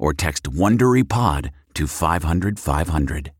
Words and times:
or 0.00 0.12
text 0.12 0.50
WonderyPod 0.50 1.50
to 1.74 1.86
500 1.86 2.58
500. 2.58 3.32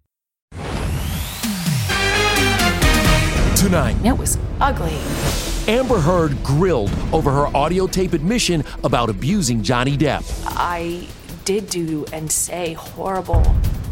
Tonight, 3.56 3.96
It 4.04 4.16
was 4.16 4.38
ugly. 4.60 4.96
Amber 5.68 6.00
Heard 6.00 6.42
grilled 6.42 6.90
over 7.12 7.30
her 7.30 7.46
audio 7.54 7.86
tape 7.86 8.12
admission 8.12 8.64
about 8.84 9.10
abusing 9.10 9.62
Johnny 9.62 9.96
Depp. 9.98 10.24
I 10.46 11.06
did 11.44 11.68
do 11.68 12.04
and 12.12 12.30
say 12.30 12.72
horrible, 12.72 13.42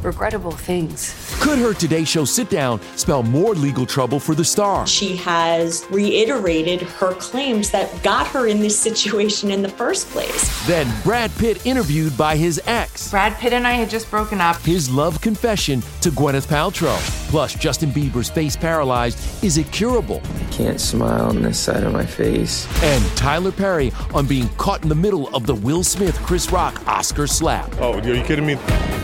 regrettable 0.02 0.52
things. 0.52 1.14
Could 1.40 1.58
her 1.58 1.74
Today 1.74 2.04
Show 2.04 2.24
sit 2.24 2.50
down 2.50 2.80
spell 2.96 3.22
more 3.22 3.54
legal 3.54 3.86
trouble 3.86 4.20
for 4.20 4.34
the 4.34 4.44
star? 4.44 4.86
She 4.86 5.16
has 5.16 5.86
reiterated 5.90 6.82
her 6.82 7.12
claims 7.14 7.70
that 7.70 8.02
got 8.02 8.26
her 8.28 8.46
in 8.46 8.60
this 8.60 8.78
situation 8.78 9.50
in 9.50 9.62
the 9.62 9.68
first 9.68 10.08
place. 10.08 10.66
Then 10.66 10.92
Brad 11.02 11.30
Pitt 11.38 11.64
interviewed 11.66 12.16
by 12.16 12.36
his 12.36 12.60
ex. 12.66 13.10
Brad 13.10 13.34
Pitt 13.34 13.52
and 13.52 13.66
I 13.66 13.72
had 13.72 13.90
just 13.90 14.10
broken 14.10 14.40
up. 14.40 14.56
His 14.62 14.90
love 14.90 15.20
confession 15.20 15.82
to 16.00 16.10
Gwyneth 16.10 16.46
Paltrow. 16.46 16.98
Plus, 17.30 17.54
Justin 17.54 17.90
Bieber's 17.90 18.30
face 18.30 18.56
paralyzed. 18.56 19.44
Is 19.44 19.58
it 19.58 19.70
curable? 19.70 20.22
I 20.24 20.44
can't 20.50 20.80
smile 20.80 21.26
on 21.26 21.42
this 21.42 21.58
side 21.58 21.84
of 21.84 21.92
my 21.92 22.06
face. 22.06 22.66
And 22.82 23.04
Tyler 23.16 23.52
Perry 23.52 23.92
on 24.14 24.26
being 24.26 24.48
caught 24.50 24.82
in 24.82 24.88
the 24.88 24.94
middle 24.94 25.34
of 25.34 25.46
the 25.46 25.54
Will 25.54 25.84
Smith 25.84 26.16
Chris 26.22 26.50
Rock 26.50 26.86
Oscar 26.88 27.26
slap. 27.26 27.70
Oh, 27.80 27.98
are 27.98 28.14
you 28.14 28.22
kidding 28.22 28.46
me? 28.46 28.56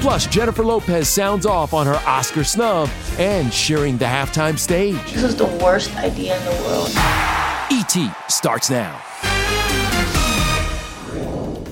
Plus, 0.04 0.26
Jennifer 0.26 0.62
Lopez 0.62 1.09
sounds 1.09 1.47
off 1.47 1.72
on 1.72 1.87
her 1.87 1.98
Oscar 2.04 2.44
snub 2.44 2.91
and 3.19 3.50
sharing 3.50 3.97
the 3.97 4.04
halftime 4.04 4.59
stage. 4.59 5.00
This 5.10 5.22
is 5.22 5.34
the 5.34 5.47
worst 5.65 5.97
idea 5.97 6.37
in 6.37 6.44
the 6.44 6.62
world. 6.65 6.91
E.T. 7.72 8.10
starts 8.28 8.69
now. 8.69 9.00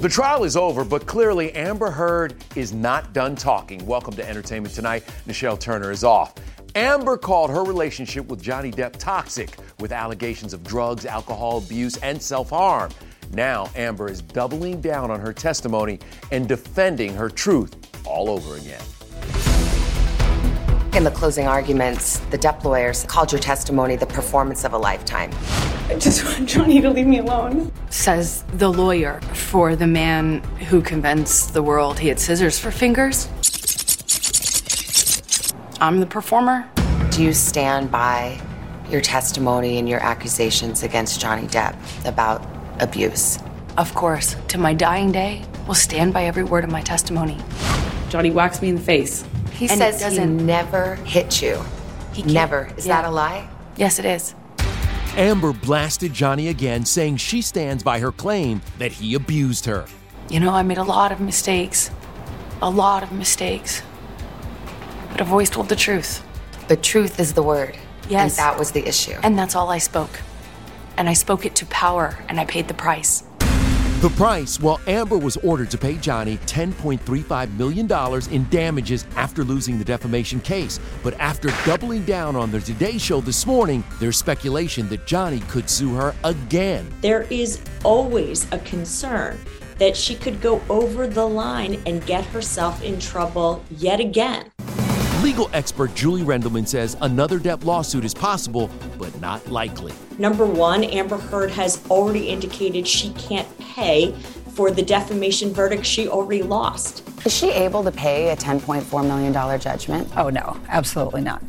The 0.00 0.08
trial 0.10 0.44
is 0.44 0.56
over, 0.56 0.82
but 0.82 1.04
clearly 1.04 1.52
Amber 1.52 1.90
Heard 1.90 2.42
is 2.56 2.72
not 2.72 3.12
done 3.12 3.36
talking. 3.36 3.84
Welcome 3.84 4.14
to 4.14 4.26
Entertainment 4.26 4.74
Tonight. 4.74 5.04
Nichelle 5.26 5.60
Turner 5.60 5.90
is 5.90 6.02
off. 6.02 6.32
Amber 6.74 7.18
called 7.18 7.50
her 7.50 7.64
relationship 7.64 8.28
with 8.28 8.40
Johnny 8.40 8.72
Depp 8.72 8.96
toxic, 8.96 9.58
with 9.78 9.92
allegations 9.92 10.54
of 10.54 10.64
drugs, 10.64 11.04
alcohol 11.04 11.58
abuse, 11.58 11.98
and 11.98 12.20
self 12.20 12.48
harm. 12.48 12.90
Now, 13.34 13.70
Amber 13.74 14.10
is 14.10 14.20
doubling 14.20 14.82
down 14.82 15.10
on 15.10 15.18
her 15.18 15.32
testimony 15.32 15.98
and 16.30 16.46
defending 16.46 17.14
her 17.14 17.30
truth 17.30 17.74
all 18.06 18.28
over 18.28 18.56
again. 18.56 18.82
In 20.94 21.04
the 21.04 21.10
closing 21.10 21.46
arguments, 21.46 22.18
the 22.30 22.36
Depp 22.36 22.64
lawyers 22.64 23.04
called 23.04 23.32
your 23.32 23.40
testimony 23.40 23.96
the 23.96 24.04
performance 24.06 24.64
of 24.64 24.74
a 24.74 24.78
lifetime. 24.78 25.30
I 25.88 25.96
just 25.98 26.24
want 26.26 26.46
Johnny 26.46 26.82
to 26.82 26.90
leave 26.90 27.06
me 27.06 27.20
alone. 27.20 27.72
Says 27.88 28.44
the 28.52 28.70
lawyer 28.70 29.22
for 29.32 29.76
the 29.76 29.86
man 29.86 30.42
who 30.68 30.82
convinced 30.82 31.54
the 31.54 31.62
world 31.62 31.98
he 31.98 32.08
had 32.08 32.20
scissors 32.20 32.58
for 32.58 32.70
fingers. 32.70 33.28
I'm 35.80 36.00
the 36.00 36.06
performer. 36.06 36.68
Do 37.10 37.22
you 37.22 37.32
stand 37.32 37.90
by 37.90 38.38
your 38.90 39.00
testimony 39.00 39.78
and 39.78 39.88
your 39.88 40.00
accusations 40.00 40.82
against 40.82 41.18
Johnny 41.18 41.46
Depp 41.48 41.74
about 42.06 42.46
abuse? 42.82 43.38
Of 43.78 43.94
course, 43.94 44.36
to 44.48 44.58
my 44.58 44.74
dying 44.74 45.12
day, 45.12 45.44
will 45.66 45.74
stand 45.74 46.12
by 46.12 46.24
every 46.24 46.44
word 46.44 46.64
of 46.64 46.70
my 46.70 46.82
testimony. 46.82 47.38
Johnny 48.10 48.30
whacks 48.30 48.60
me 48.60 48.68
in 48.68 48.74
the 48.74 48.80
face. 48.80 49.24
He 49.52 49.68
And 49.68 49.78
says 49.78 50.00
doesn't- 50.00 50.38
he 50.40 50.44
never 50.44 50.96
hit 51.04 51.40
you. 51.40 51.62
He 52.12 52.22
can't- 52.22 52.34
Never. 52.34 52.68
Is 52.76 52.86
Yeah. 52.86 53.00
that 53.00 53.08
a 53.08 53.10
lie? 53.10 53.48
Yes, 53.76 53.98
it 53.98 54.04
is. 54.04 54.34
Amber 55.16 55.52
blasted 55.52 56.12
Johnny 56.12 56.48
again, 56.48 56.84
saying 56.84 57.18
she 57.18 57.40
stands 57.42 57.82
by 57.82 57.98
her 58.00 58.12
claim 58.12 58.60
that 58.78 58.92
he 58.92 59.14
abused 59.14 59.66
her. 59.66 59.84
You 60.28 60.40
know, 60.40 60.52
I 60.52 60.62
made 60.62 60.78
a 60.78 60.82
lot 60.84 61.12
of 61.12 61.20
mistakes. 61.20 61.90
A 62.60 62.68
lot 62.70 63.02
of 63.02 63.12
mistakes. 63.12 63.82
But 65.10 65.20
I've 65.20 65.30
always 65.30 65.50
told 65.50 65.68
the 65.68 65.76
truth. 65.76 66.22
The 66.68 66.76
truth 66.76 67.20
is 67.20 67.32
the 67.34 67.42
word. 67.42 67.76
Yes. 68.08 68.38
And 68.38 68.38
that 68.46 68.58
was 68.58 68.70
the 68.72 68.86
issue. 68.86 69.14
And 69.22 69.38
that's 69.38 69.54
all 69.54 69.70
I 69.70 69.78
spoke. 69.78 70.20
And 70.96 71.08
I 71.08 71.14
spoke 71.14 71.46
it 71.46 71.54
to 71.56 71.66
power, 71.66 72.18
and 72.28 72.38
I 72.40 72.44
paid 72.44 72.68
the 72.68 72.74
price. 72.74 73.24
The 74.02 74.10
price, 74.10 74.58
well, 74.58 74.80
Amber 74.88 75.16
was 75.16 75.36
ordered 75.36 75.70
to 75.70 75.78
pay 75.78 75.96
Johnny 75.96 76.36
$10.35 76.38 77.56
million 77.56 77.88
in 78.32 78.50
damages 78.50 79.06
after 79.14 79.44
losing 79.44 79.78
the 79.78 79.84
defamation 79.84 80.40
case. 80.40 80.80
But 81.04 81.14
after 81.20 81.50
doubling 81.64 82.04
down 82.04 82.34
on 82.34 82.50
the 82.50 82.60
Today 82.60 82.98
Show 82.98 83.20
this 83.20 83.46
morning, 83.46 83.84
there's 84.00 84.16
speculation 84.16 84.88
that 84.88 85.06
Johnny 85.06 85.38
could 85.48 85.70
sue 85.70 85.94
her 85.94 86.16
again. 86.24 86.92
There 87.00 87.28
is 87.30 87.60
always 87.84 88.50
a 88.50 88.58
concern 88.58 89.38
that 89.78 89.96
she 89.96 90.16
could 90.16 90.40
go 90.40 90.60
over 90.68 91.06
the 91.06 91.24
line 91.24 91.80
and 91.86 92.04
get 92.04 92.24
herself 92.24 92.82
in 92.82 92.98
trouble 92.98 93.64
yet 93.70 94.00
again. 94.00 94.50
Legal 95.22 95.48
expert 95.52 95.94
Julie 95.94 96.22
Rendelman 96.22 96.66
says 96.66 96.96
another 97.00 97.38
Depp 97.38 97.64
lawsuit 97.64 98.04
is 98.04 98.12
possible, 98.12 98.68
but 98.98 99.16
not 99.20 99.46
likely. 99.46 99.92
Number 100.18 100.44
one, 100.44 100.82
Amber 100.82 101.16
Heard 101.16 101.52
has 101.52 101.80
already 101.88 102.28
indicated 102.28 102.88
she 102.88 103.12
can't 103.12 103.46
pay 103.60 104.16
for 104.56 104.72
the 104.72 104.82
defamation 104.82 105.54
verdict 105.54 105.86
she 105.86 106.08
already 106.08 106.42
lost. 106.42 107.08
Is 107.24 107.32
she 107.32 107.52
able 107.52 107.84
to 107.84 107.92
pay 107.92 108.30
a 108.30 108.36
$10.4 108.36 109.06
million 109.06 109.60
judgment? 109.60 110.08
Oh, 110.16 110.28
no, 110.28 110.60
absolutely 110.68 111.20
not. 111.20 111.40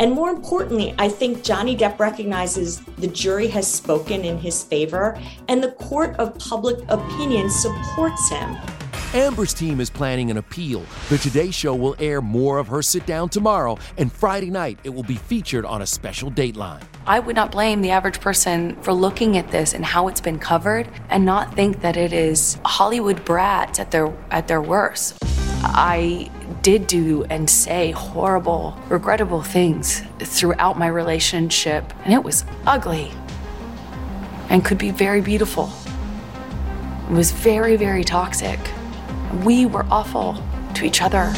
And 0.00 0.10
more 0.12 0.30
importantly, 0.30 0.92
I 0.98 1.08
think 1.08 1.44
Johnny 1.44 1.76
Depp 1.76 2.00
recognizes 2.00 2.80
the 2.98 3.06
jury 3.06 3.46
has 3.46 3.72
spoken 3.72 4.24
in 4.24 4.38
his 4.38 4.64
favor 4.64 5.16
and 5.46 5.62
the 5.62 5.70
court 5.70 6.16
of 6.16 6.36
public 6.40 6.78
opinion 6.88 7.48
supports 7.48 8.28
him. 8.28 8.56
Amber's 9.12 9.52
team 9.52 9.80
is 9.80 9.90
planning 9.90 10.30
an 10.30 10.36
appeal. 10.36 10.84
The 11.08 11.18
Today 11.18 11.50
Show 11.50 11.74
will 11.74 11.96
air 11.98 12.22
more 12.22 12.58
of 12.58 12.68
her 12.68 12.80
sit 12.80 13.06
down 13.06 13.28
tomorrow, 13.28 13.76
and 13.98 14.12
Friday 14.12 14.50
night 14.50 14.78
it 14.84 14.90
will 14.90 15.02
be 15.02 15.16
featured 15.16 15.64
on 15.64 15.82
a 15.82 15.86
special 15.86 16.30
Dateline. 16.30 16.80
I 17.08 17.18
would 17.18 17.34
not 17.34 17.50
blame 17.50 17.82
the 17.82 17.90
average 17.90 18.20
person 18.20 18.76
for 18.82 18.92
looking 18.92 19.36
at 19.36 19.50
this 19.50 19.74
and 19.74 19.84
how 19.84 20.06
it's 20.06 20.20
been 20.20 20.38
covered 20.38 20.88
and 21.08 21.24
not 21.24 21.56
think 21.56 21.80
that 21.80 21.96
it 21.96 22.12
is 22.12 22.56
Hollywood 22.64 23.24
brats 23.24 23.80
at 23.80 23.90
their 23.90 24.16
at 24.30 24.46
their 24.46 24.62
worst. 24.62 25.18
I 25.64 26.30
did 26.62 26.86
do 26.86 27.24
and 27.24 27.50
say 27.50 27.90
horrible, 27.90 28.78
regrettable 28.88 29.42
things 29.42 30.02
throughout 30.20 30.78
my 30.78 30.86
relationship, 30.86 31.92
and 32.04 32.14
it 32.14 32.22
was 32.22 32.44
ugly 32.64 33.10
and 34.48 34.64
could 34.64 34.78
be 34.78 34.92
very 34.92 35.20
beautiful. 35.20 35.72
It 37.10 37.14
was 37.14 37.32
very, 37.32 37.74
very 37.74 38.04
toxic. 38.04 38.60
We 39.44 39.66
were 39.66 39.86
awful 39.90 40.42
to 40.74 40.84
each 40.84 41.02
other. 41.02 41.32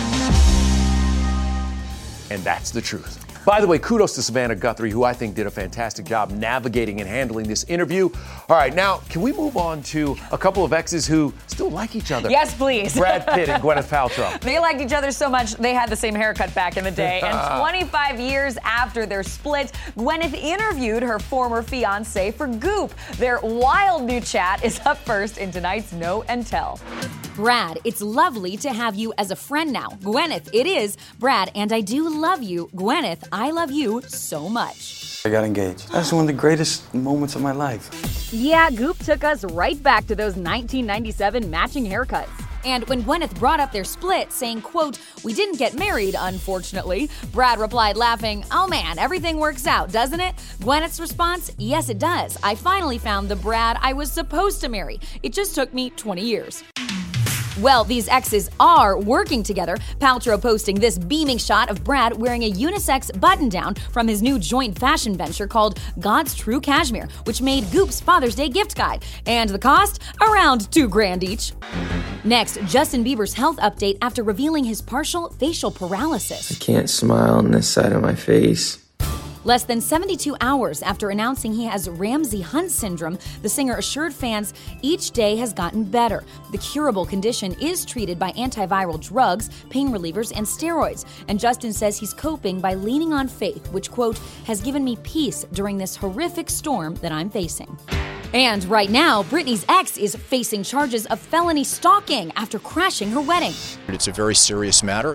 And 2.30 2.42
that's 2.42 2.70
the 2.70 2.80
truth. 2.80 3.18
By 3.44 3.60
the 3.60 3.66
way, 3.66 3.78
kudos 3.80 4.14
to 4.14 4.22
Savannah 4.22 4.54
Guthrie, 4.54 4.90
who 4.92 5.02
I 5.02 5.12
think 5.12 5.34
did 5.34 5.48
a 5.48 5.50
fantastic 5.50 6.06
job 6.06 6.30
navigating 6.30 7.00
and 7.00 7.10
handling 7.10 7.48
this 7.48 7.64
interview. 7.64 8.08
All 8.48 8.56
right, 8.56 8.72
now, 8.72 8.98
can 9.08 9.20
we 9.20 9.32
move 9.32 9.56
on 9.56 9.82
to 9.84 10.16
a 10.30 10.38
couple 10.38 10.64
of 10.64 10.72
exes 10.72 11.08
who 11.08 11.34
still 11.48 11.68
like 11.68 11.96
each 11.96 12.12
other? 12.12 12.30
Yes, 12.30 12.54
please. 12.54 12.96
Brad 12.96 13.26
Pitt 13.26 13.48
and 13.48 13.60
Gwyneth 13.64 13.88
Paltrow. 13.88 14.40
they 14.42 14.60
liked 14.60 14.80
each 14.80 14.92
other 14.92 15.10
so 15.10 15.28
much, 15.28 15.54
they 15.54 15.74
had 15.74 15.90
the 15.90 15.96
same 15.96 16.14
haircut 16.14 16.54
back 16.54 16.76
in 16.76 16.84
the 16.84 16.90
day. 16.92 17.20
and 17.20 17.58
25 17.60 18.20
years 18.20 18.56
after 18.62 19.06
their 19.06 19.24
split, 19.24 19.72
Gwyneth 19.96 20.34
interviewed 20.34 21.02
her 21.02 21.18
former 21.18 21.62
fiance 21.64 22.30
for 22.30 22.46
Goop. 22.46 22.94
Their 23.16 23.40
wild 23.40 24.04
new 24.04 24.20
chat 24.20 24.64
is 24.64 24.78
up 24.86 24.98
first 24.98 25.38
in 25.38 25.50
tonight's 25.50 25.92
No 25.92 26.22
and 26.28 26.46
Tell. 26.46 26.78
Brad, 27.34 27.78
it's 27.84 28.02
lovely 28.02 28.58
to 28.58 28.70
have 28.70 28.94
you 28.94 29.14
as 29.16 29.30
a 29.30 29.36
friend 29.36 29.72
now. 29.72 29.88
Gwyneth, 30.02 30.50
it 30.52 30.66
is. 30.66 30.98
Brad, 31.18 31.50
and 31.54 31.72
I 31.72 31.80
do 31.80 32.10
love 32.10 32.42
you. 32.42 32.68
Gwyneth, 32.74 33.26
I 33.32 33.50
love 33.52 33.70
you 33.70 34.02
so 34.02 34.50
much. 34.50 35.22
I 35.24 35.30
got 35.30 35.42
engaged. 35.42 35.90
That's 35.90 36.12
one 36.12 36.22
of 36.22 36.26
the 36.26 36.34
greatest 36.34 36.92
moments 36.92 37.34
of 37.34 37.40
my 37.40 37.52
life. 37.52 37.88
Yeah, 38.34 38.70
Goop 38.70 38.98
took 38.98 39.24
us 39.24 39.44
right 39.44 39.82
back 39.82 40.06
to 40.08 40.14
those 40.14 40.36
1997 40.36 41.48
matching 41.48 41.86
haircuts. 41.86 42.28
And 42.66 42.86
when 42.86 43.02
Gwyneth 43.02 43.34
brought 43.38 43.60
up 43.60 43.72
their 43.72 43.82
split, 43.82 44.30
saying, 44.30 44.60
quote, 44.60 44.98
we 45.24 45.32
didn't 45.32 45.58
get 45.58 45.74
married, 45.74 46.14
unfortunately, 46.18 47.08
Brad 47.32 47.58
replied 47.58 47.96
laughing, 47.96 48.44
oh 48.50 48.68
man, 48.68 48.98
everything 48.98 49.38
works 49.38 49.66
out, 49.66 49.90
doesn't 49.90 50.20
it? 50.20 50.36
Gwyneth's 50.60 51.00
response, 51.00 51.50
yes 51.56 51.88
it 51.88 51.98
does. 51.98 52.36
I 52.42 52.56
finally 52.56 52.98
found 52.98 53.28
the 53.30 53.36
Brad 53.36 53.78
I 53.80 53.94
was 53.94 54.12
supposed 54.12 54.60
to 54.60 54.68
marry. 54.68 55.00
It 55.22 55.32
just 55.32 55.54
took 55.54 55.72
me 55.72 55.90
20 55.90 56.22
years. 56.22 56.62
Well, 57.60 57.84
these 57.84 58.08
exes 58.08 58.48
are 58.58 58.98
working 58.98 59.42
together. 59.42 59.76
Paltrow 60.00 60.40
posting 60.40 60.80
this 60.80 60.98
beaming 60.98 61.36
shot 61.36 61.70
of 61.70 61.84
Brad 61.84 62.16
wearing 62.16 62.44
a 62.44 62.50
unisex 62.50 63.18
button 63.20 63.50
down 63.50 63.74
from 63.74 64.08
his 64.08 64.22
new 64.22 64.38
joint 64.38 64.78
fashion 64.78 65.14
venture 65.16 65.46
called 65.46 65.78
God's 66.00 66.34
True 66.34 66.60
Cashmere, 66.60 67.08
which 67.24 67.42
made 67.42 67.64
Goop's 67.64 68.00
Father's 68.00 68.34
Day 68.34 68.48
gift 68.48 68.74
guide. 68.74 69.04
And 69.26 69.50
the 69.50 69.58
cost? 69.58 70.02
Around 70.22 70.72
two 70.72 70.88
grand 70.88 71.22
each. 71.22 71.52
Next, 72.24 72.58
Justin 72.64 73.04
Bieber's 73.04 73.34
health 73.34 73.58
update 73.58 73.98
after 74.00 74.22
revealing 74.22 74.64
his 74.64 74.80
partial 74.80 75.28
facial 75.30 75.70
paralysis. 75.70 76.52
I 76.52 76.54
can't 76.54 76.88
smile 76.88 77.34
on 77.34 77.50
this 77.50 77.68
side 77.68 77.92
of 77.92 78.00
my 78.00 78.14
face. 78.14 78.81
Less 79.44 79.64
than 79.64 79.80
72 79.80 80.36
hours 80.40 80.82
after 80.82 81.10
announcing 81.10 81.52
he 81.52 81.64
has 81.64 81.90
Ramsay 81.90 82.42
Hunt 82.42 82.70
syndrome, 82.70 83.18
the 83.42 83.48
singer 83.48 83.74
assured 83.74 84.14
fans 84.14 84.54
each 84.82 85.10
day 85.10 85.34
has 85.36 85.52
gotten 85.52 85.82
better. 85.82 86.22
The 86.52 86.58
curable 86.58 87.04
condition 87.04 87.54
is 87.54 87.84
treated 87.84 88.20
by 88.20 88.30
antiviral 88.32 89.00
drugs, 89.00 89.50
pain 89.68 89.88
relievers, 89.88 90.32
and 90.36 90.46
steroids. 90.46 91.06
And 91.26 91.40
Justin 91.40 91.72
says 91.72 91.98
he's 91.98 92.14
coping 92.14 92.60
by 92.60 92.74
leaning 92.74 93.12
on 93.12 93.26
faith, 93.26 93.66
which, 93.72 93.90
quote, 93.90 94.18
has 94.44 94.60
given 94.60 94.84
me 94.84 94.96
peace 95.02 95.44
during 95.52 95.76
this 95.76 95.96
horrific 95.96 96.48
storm 96.48 96.94
that 96.96 97.10
I'm 97.10 97.28
facing. 97.28 97.76
And 98.32 98.64
right 98.64 98.90
now, 98.90 99.24
Britney's 99.24 99.64
ex 99.68 99.98
is 99.98 100.16
facing 100.16 100.62
charges 100.62 101.04
of 101.06 101.20
felony 101.20 101.64
stalking 101.64 102.32
after 102.34 102.58
crashing 102.58 103.10
her 103.10 103.20
wedding. 103.20 103.52
It's 103.88 104.08
a 104.08 104.12
very 104.12 104.34
serious 104.34 104.82
matter. 104.82 105.14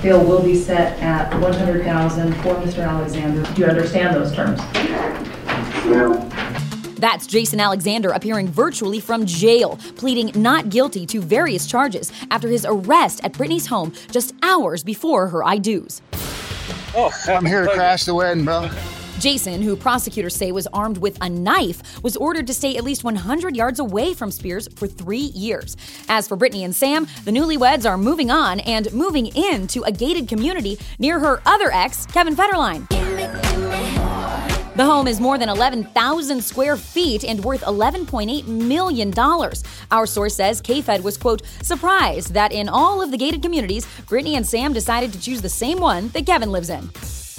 Bail 0.00 0.24
will 0.24 0.42
be 0.42 0.54
set 0.54 0.98
at 1.00 1.30
100,000 1.40 2.32
for 2.36 2.54
Mr. 2.54 2.86
Alexander. 2.88 3.42
Do 3.52 3.62
you 3.62 3.68
understand 3.68 4.16
those 4.16 4.34
terms? 4.34 4.60
That's 6.98 7.26
Jason 7.26 7.60
Alexander 7.60 8.10
appearing 8.10 8.48
virtually 8.48 9.00
from 9.00 9.26
jail, 9.26 9.78
pleading 9.96 10.32
not 10.34 10.70
guilty 10.70 11.04
to 11.06 11.20
various 11.20 11.66
charges 11.66 12.10
after 12.30 12.48
his 12.48 12.64
arrest 12.66 13.22
at 13.24 13.34
Britney's 13.34 13.66
home 13.66 13.92
just 14.10 14.34
hours 14.42 14.82
before 14.82 15.28
her 15.28 15.44
I 15.44 15.58
do's. 15.58 16.00
Oh, 16.96 17.10
I'm 17.28 17.44
here 17.44 17.66
to 17.66 17.72
crash 17.72 18.04
the 18.04 18.14
wedding, 18.14 18.46
bro. 18.46 18.70
Jason, 19.18 19.62
who 19.62 19.76
prosecutors 19.76 20.34
say 20.34 20.52
was 20.52 20.66
armed 20.68 20.98
with 20.98 21.16
a 21.20 21.28
knife, 21.28 22.02
was 22.02 22.16
ordered 22.16 22.46
to 22.46 22.54
stay 22.54 22.76
at 22.76 22.84
least 22.84 23.04
100 23.04 23.56
yards 23.56 23.78
away 23.78 24.14
from 24.14 24.30
Spears 24.30 24.68
for 24.76 24.86
three 24.86 25.30
years. 25.34 25.76
As 26.08 26.28
for 26.28 26.36
Britney 26.36 26.64
and 26.64 26.74
Sam, 26.74 27.06
the 27.24 27.30
newlyweds 27.30 27.88
are 27.88 27.96
moving 27.96 28.30
on 28.30 28.60
and 28.60 28.92
moving 28.92 29.26
into 29.36 29.82
a 29.82 29.92
gated 29.92 30.28
community 30.28 30.78
near 30.98 31.18
her 31.18 31.40
other 31.46 31.70
ex, 31.72 32.06
Kevin 32.06 32.36
Federline. 32.36 32.86
The 34.76 34.84
home 34.84 35.06
is 35.06 35.20
more 35.20 35.38
than 35.38 35.48
11,000 35.48 36.42
square 36.42 36.76
feet 36.76 37.24
and 37.24 37.44
worth 37.44 37.62
$11.8 37.62 38.46
million. 38.48 39.14
Our 39.92 40.06
source 40.06 40.34
says 40.34 40.60
KFed 40.60 41.04
was, 41.04 41.16
quote, 41.16 41.42
surprised 41.62 42.34
that 42.34 42.52
in 42.52 42.68
all 42.68 43.00
of 43.00 43.12
the 43.12 43.16
gated 43.16 43.40
communities, 43.40 43.86
Britney 44.06 44.32
and 44.32 44.44
Sam 44.44 44.72
decided 44.72 45.12
to 45.12 45.20
choose 45.20 45.42
the 45.42 45.48
same 45.48 45.78
one 45.78 46.08
that 46.08 46.26
Kevin 46.26 46.50
lives 46.50 46.70
in. 46.70 46.90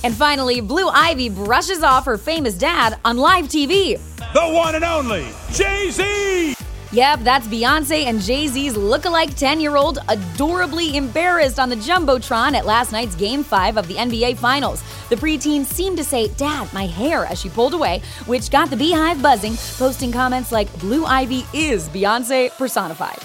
And 0.06 0.14
finally, 0.14 0.62
Blue 0.62 0.88
Ivy 0.88 1.30
brushes 1.30 1.82
off 1.82 2.06
her 2.06 2.20
famous 2.20 2.54
dad 2.54 3.00
on 3.04 3.18
live 3.18 3.46
TV. 3.46 4.00
The 4.34 4.54
one 4.54 4.76
and 4.76 4.84
only 4.84 5.26
Jay 5.52 5.90
Z! 5.90 6.54
Yep, 6.92 7.22
that's 7.22 7.48
Beyonce 7.48 8.06
and 8.06 8.22
Jay 8.22 8.46
Z's 8.46 8.78
look-alike 8.78 9.36
10 9.36 9.60
year 9.60 9.76
old 9.76 9.98
adorably 10.08 10.96
embarrassed 10.96 11.60
on 11.60 11.70
the 11.70 11.76
Jumbotron 11.76 12.54
at 12.54 12.68
last 12.68 12.92
night's 12.92 13.16
Game 13.16 13.44
5 13.44 13.78
of 13.78 13.88
the 13.88 13.96
NBA 13.96 14.38
Finals. 14.38 14.84
The 15.10 15.16
preteen 15.16 15.66
seemed 15.66 15.98
to 15.98 16.04
say, 16.04 16.28
Dad, 16.28 16.72
my 16.72 16.86
hair, 16.86 17.26
as 17.26 17.42
she 17.42 17.50
pulled 17.50 17.74
away, 17.74 18.04
which 18.28 18.52
got 18.52 18.70
the 18.70 18.78
beehive 18.78 19.24
buzzing, 19.24 19.56
posting 19.80 20.12
comments 20.12 20.52
like, 20.52 20.72
Blue 20.78 21.04
Ivy 21.04 21.48
is 21.52 21.90
Beyonce 21.90 22.56
personified. 22.60 23.18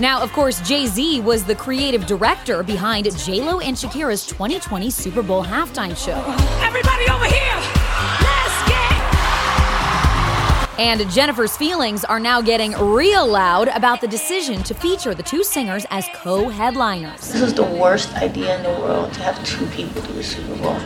Now, 0.00 0.22
of 0.22 0.32
course, 0.32 0.62
Jay 0.62 0.86
Z 0.86 1.20
was 1.20 1.44
the 1.44 1.54
creative 1.54 2.06
director 2.06 2.62
behind 2.62 3.04
J-Lo 3.18 3.60
and 3.60 3.76
Shakira's 3.76 4.24
2020 4.24 4.88
Super 4.88 5.22
Bowl 5.22 5.44
halftime 5.44 5.94
show. 5.94 6.16
Everybody 6.64 7.04
over 7.10 7.26
here! 7.26 7.50
And 10.78 11.10
Jennifer's 11.10 11.54
feelings 11.58 12.06
are 12.06 12.18
now 12.18 12.40
getting 12.40 12.72
real 12.72 13.26
loud 13.26 13.68
about 13.68 14.00
the 14.00 14.08
decision 14.08 14.62
to 14.62 14.72
feature 14.72 15.14
the 15.14 15.22
two 15.22 15.44
singers 15.44 15.84
as 15.90 16.08
co 16.14 16.48
headliners. 16.48 17.20
This 17.20 17.42
is 17.42 17.52
the 17.52 17.64
worst 17.64 18.10
idea 18.14 18.56
in 18.56 18.62
the 18.62 18.80
world 18.80 19.12
to 19.12 19.20
have 19.20 19.44
two 19.44 19.66
people 19.66 20.00
do 20.00 20.14
the 20.14 20.22
Super 20.24 20.56
Bowl. 20.62 20.78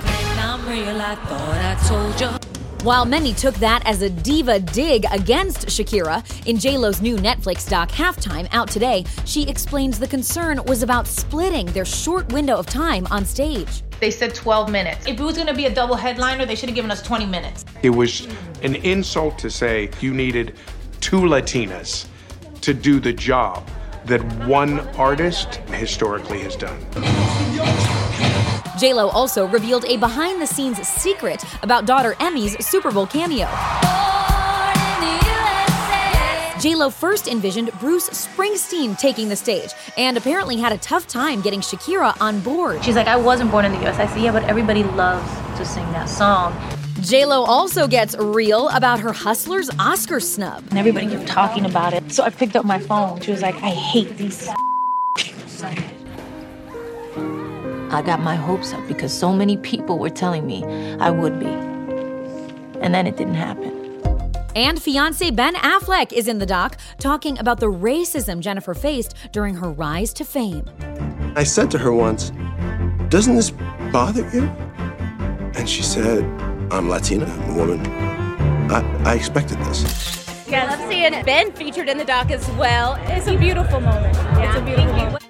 While 2.85 3.07
many 3.07 3.33
took 3.33 3.55
that 3.55 3.83
as 3.87 4.03
a 4.03 4.11
diva 4.11 4.61
dig 4.61 5.07
against 5.11 5.69
Shakira, 5.69 6.19
in 6.47 6.57
JLo's 6.57 7.01
new 7.01 7.17
Netflix 7.17 7.67
doc 7.67 7.89
Halftime 7.89 8.47
out 8.53 8.69
today, 8.69 9.07
she 9.25 9.49
explains 9.49 9.99
the 9.99 10.07
concern 10.07 10.63
was 10.67 10.83
about 10.83 11.07
splitting 11.07 11.65
their 11.69 11.87
short 11.87 12.31
window 12.31 12.57
of 12.57 12.67
time 12.67 13.07
on 13.11 13.25
stage. 13.25 13.83
They 14.01 14.11
said 14.11 14.35
12 14.35 14.71
minutes. 14.71 15.07
If 15.07 15.19
it 15.19 15.23
was 15.23 15.35
going 15.35 15.47
to 15.47 15.55
be 15.55 15.65
a 15.65 15.75
double 15.75 15.95
headliner, 15.95 16.45
they 16.45 16.55
should 16.55 16.69
have 16.69 16.77
given 16.77 16.91
us 16.91 17.01
20 17.01 17.25
minutes. 17.25 17.65
It 17.83 17.89
was 17.89 18.29
an 18.63 18.75
insult 18.75 19.39
to 19.39 19.51
say 19.51 19.89
you 20.03 20.13
needed 20.13 20.55
two 21.01 21.21
Latinas 21.21 22.07
to 22.61 22.75
do 22.75 23.01
the 23.01 23.15
job 23.15 23.67
that 24.05 24.23
one 24.47 24.81
artist 24.99 25.55
historically 25.71 26.41
has 26.41 26.55
done. 26.55 26.79
JLo 28.75 29.13
also 29.15 29.47
revealed 29.47 29.85
a 29.85 29.97
behind 29.97 30.43
the 30.43 30.47
scenes 30.47 30.79
secret 30.87 31.45
about 31.63 31.87
daughter 31.87 32.17
Emmy's 32.19 32.65
Super 32.65 32.91
Bowl 32.91 33.07
cameo. 33.07 33.47
JLo 36.57 36.93
first 36.93 37.29
envisioned 37.29 37.71
Bruce 37.79 38.09
Springsteen 38.09 38.99
taking 38.99 39.29
the 39.29 39.37
stage 39.37 39.71
and 39.97 40.17
apparently 40.17 40.57
had 40.57 40.73
a 40.73 40.79
tough 40.79 41.07
time 41.07 41.41
getting 41.41 41.61
Shakira 41.61 42.21
on 42.21 42.41
board. 42.41 42.83
She's 42.83 42.97
like, 42.97 43.07
I 43.07 43.17
wasn't 43.17 43.51
born 43.51 43.65
in 43.65 43.73
the 43.73 43.87
US. 43.87 43.99
I 43.99 44.07
said, 44.07 44.23
yeah, 44.23 44.33
but 44.33 44.45
everybody 44.45 44.83
loves 44.83 45.31
to 45.59 45.65
sing 45.65 45.85
that 45.93 46.09
song. 46.09 46.53
J-Lo 47.01 47.43
also 47.45 47.87
gets 47.87 48.17
real 48.17 48.71
about 48.71 48.99
her 49.01 49.13
Hustlers 49.13 49.69
Oscar 49.79 50.21
snub. 50.21 50.65
And 50.71 50.79
everybody 50.79 51.07
kept 51.07 51.27
talking 51.29 51.67
about 51.67 51.93
it. 51.93 52.11
So 52.11 52.25
I 52.25 52.31
picked 52.31 52.57
up 52.57 52.65
my 52.65 52.79
phone. 52.79 53.21
She 53.21 53.31
was 53.31 53.43
like, 53.43 53.57
I 53.57 53.71
hate 53.71 54.17
these 54.17 54.49
I 57.95 58.03
got 58.03 58.21
my 58.21 58.35
hopes 58.35 58.73
up 58.73 58.85
because 58.89 59.17
so 59.17 59.33
many 59.33 59.57
people 59.57 60.01
were 60.01 60.11
telling 60.11 60.45
me 60.45 60.65
I 60.99 61.11
would 61.11 61.39
be. 61.39 61.47
And 61.47 62.93
then 62.93 63.07
it 63.07 63.17
didn't 63.17 63.35
happen. 63.35 63.71
And 64.57 64.83
fiance 64.83 65.31
Ben 65.31 65.55
Affleck 65.55 66.13
is 66.13 66.27
in 66.27 66.41
the 66.41 66.47
doc 66.47 66.77
talking 66.99 67.39
about 67.39 67.61
the 67.61 67.71
racism 67.71 68.41
Jennifer 68.41 68.75
faced 68.75 69.15
during 69.31 69.55
her 69.55 69.71
rise 69.71 70.13
to 70.15 70.25
fame. 70.25 70.69
I 71.37 71.45
said 71.45 71.71
to 71.71 71.79
her 71.79 71.93
once, 71.93 72.33
Doesn't 73.11 73.37
this 73.37 73.51
bother 73.93 74.29
you? 74.31 74.43
And 75.55 75.71
she 75.71 75.85
said, 75.85 76.25
I'm 76.73 76.89
Latina, 76.89 77.27
I'm 77.27 77.51
a 77.51 77.55
woman. 77.55 77.87
I, 78.73 78.81
I 79.05 79.15
expected 79.15 79.59
this. 79.61 80.27
Yeah, 80.49 80.65
I 80.65 80.77
love 80.77 80.91
seeing 80.91 81.13
Ben 81.25 81.53
featured 81.53 81.89
in 81.89 81.99
the 81.99 82.05
doc 82.05 82.33
as 82.33 82.45
well. 82.57 82.97
It's 83.03 83.29
a 83.29 83.37
beautiful 83.37 83.79
moment. 83.79 84.17
Yeah, 84.17 84.51
it's 84.51 84.59
a 84.59 84.65
beautiful 84.65 84.95
moment. 84.97 85.24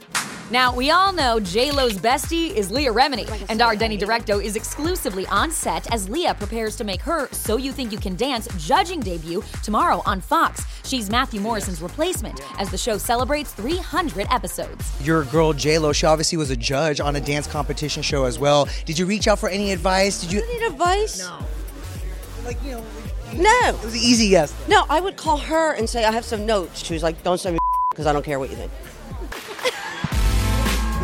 Now, 0.50 0.74
we 0.74 0.90
all 0.90 1.12
know 1.12 1.40
J-Lo's 1.40 1.94
bestie 1.94 2.54
is 2.54 2.70
Leah 2.70 2.92
Remini, 2.92 3.26
and 3.48 3.62
our 3.62 3.74
Denny 3.74 3.96
Directo 3.96 4.42
is 4.44 4.56
exclusively 4.56 5.26
on 5.28 5.50
set 5.50 5.90
as 5.92 6.08
Leah 6.08 6.34
prepares 6.34 6.76
to 6.76 6.84
make 6.84 7.00
her 7.00 7.28
So 7.32 7.56
You 7.56 7.72
Think 7.72 7.90
You 7.92 7.98
Can 7.98 8.14
Dance 8.14 8.46
judging 8.58 9.00
debut 9.00 9.42
tomorrow 9.62 10.02
on 10.04 10.20
Fox. 10.20 10.64
She's 10.84 11.08
Matthew 11.08 11.40
Morrison's 11.40 11.80
replacement 11.80 12.40
as 12.58 12.70
the 12.70 12.76
show 12.76 12.98
celebrates 12.98 13.52
300 13.52 14.26
episodes. 14.30 14.92
Your 15.04 15.24
girl 15.24 15.54
J-Lo, 15.54 15.92
she 15.94 16.04
obviously 16.06 16.36
was 16.36 16.50
a 16.50 16.56
judge 16.56 17.00
on 17.00 17.16
a 17.16 17.20
dance 17.20 17.46
competition 17.46 18.02
show 18.02 18.24
as 18.24 18.38
well. 18.38 18.68
Did 18.84 18.98
you 18.98 19.06
reach 19.06 19.26
out 19.26 19.38
for 19.38 19.48
any 19.48 19.72
advice? 19.72 20.20
Did 20.20 20.30
you 20.30 20.46
need 20.46 20.62
advice? 20.66 21.18
No. 21.20 21.38
Like, 22.44 22.62
you 22.62 22.72
know, 22.72 22.84
No. 23.32 23.68
it 23.78 23.82
was 23.82 23.94
an 23.94 24.00
easy 24.00 24.26
yes. 24.26 24.54
No, 24.68 24.84
I 24.90 25.00
would 25.00 25.16
call 25.16 25.38
her 25.38 25.72
and 25.72 25.88
say, 25.88 26.04
I 26.04 26.12
have 26.12 26.24
some 26.26 26.44
notes. 26.44 26.84
She 26.84 26.92
was 26.92 27.02
like, 27.02 27.22
don't 27.24 27.40
send 27.40 27.54
me 27.54 27.58
because 27.90 28.06
I 28.06 28.12
don't 28.12 28.24
care 28.24 28.38
what 28.38 28.50
you 28.50 28.56
think. 28.56 28.70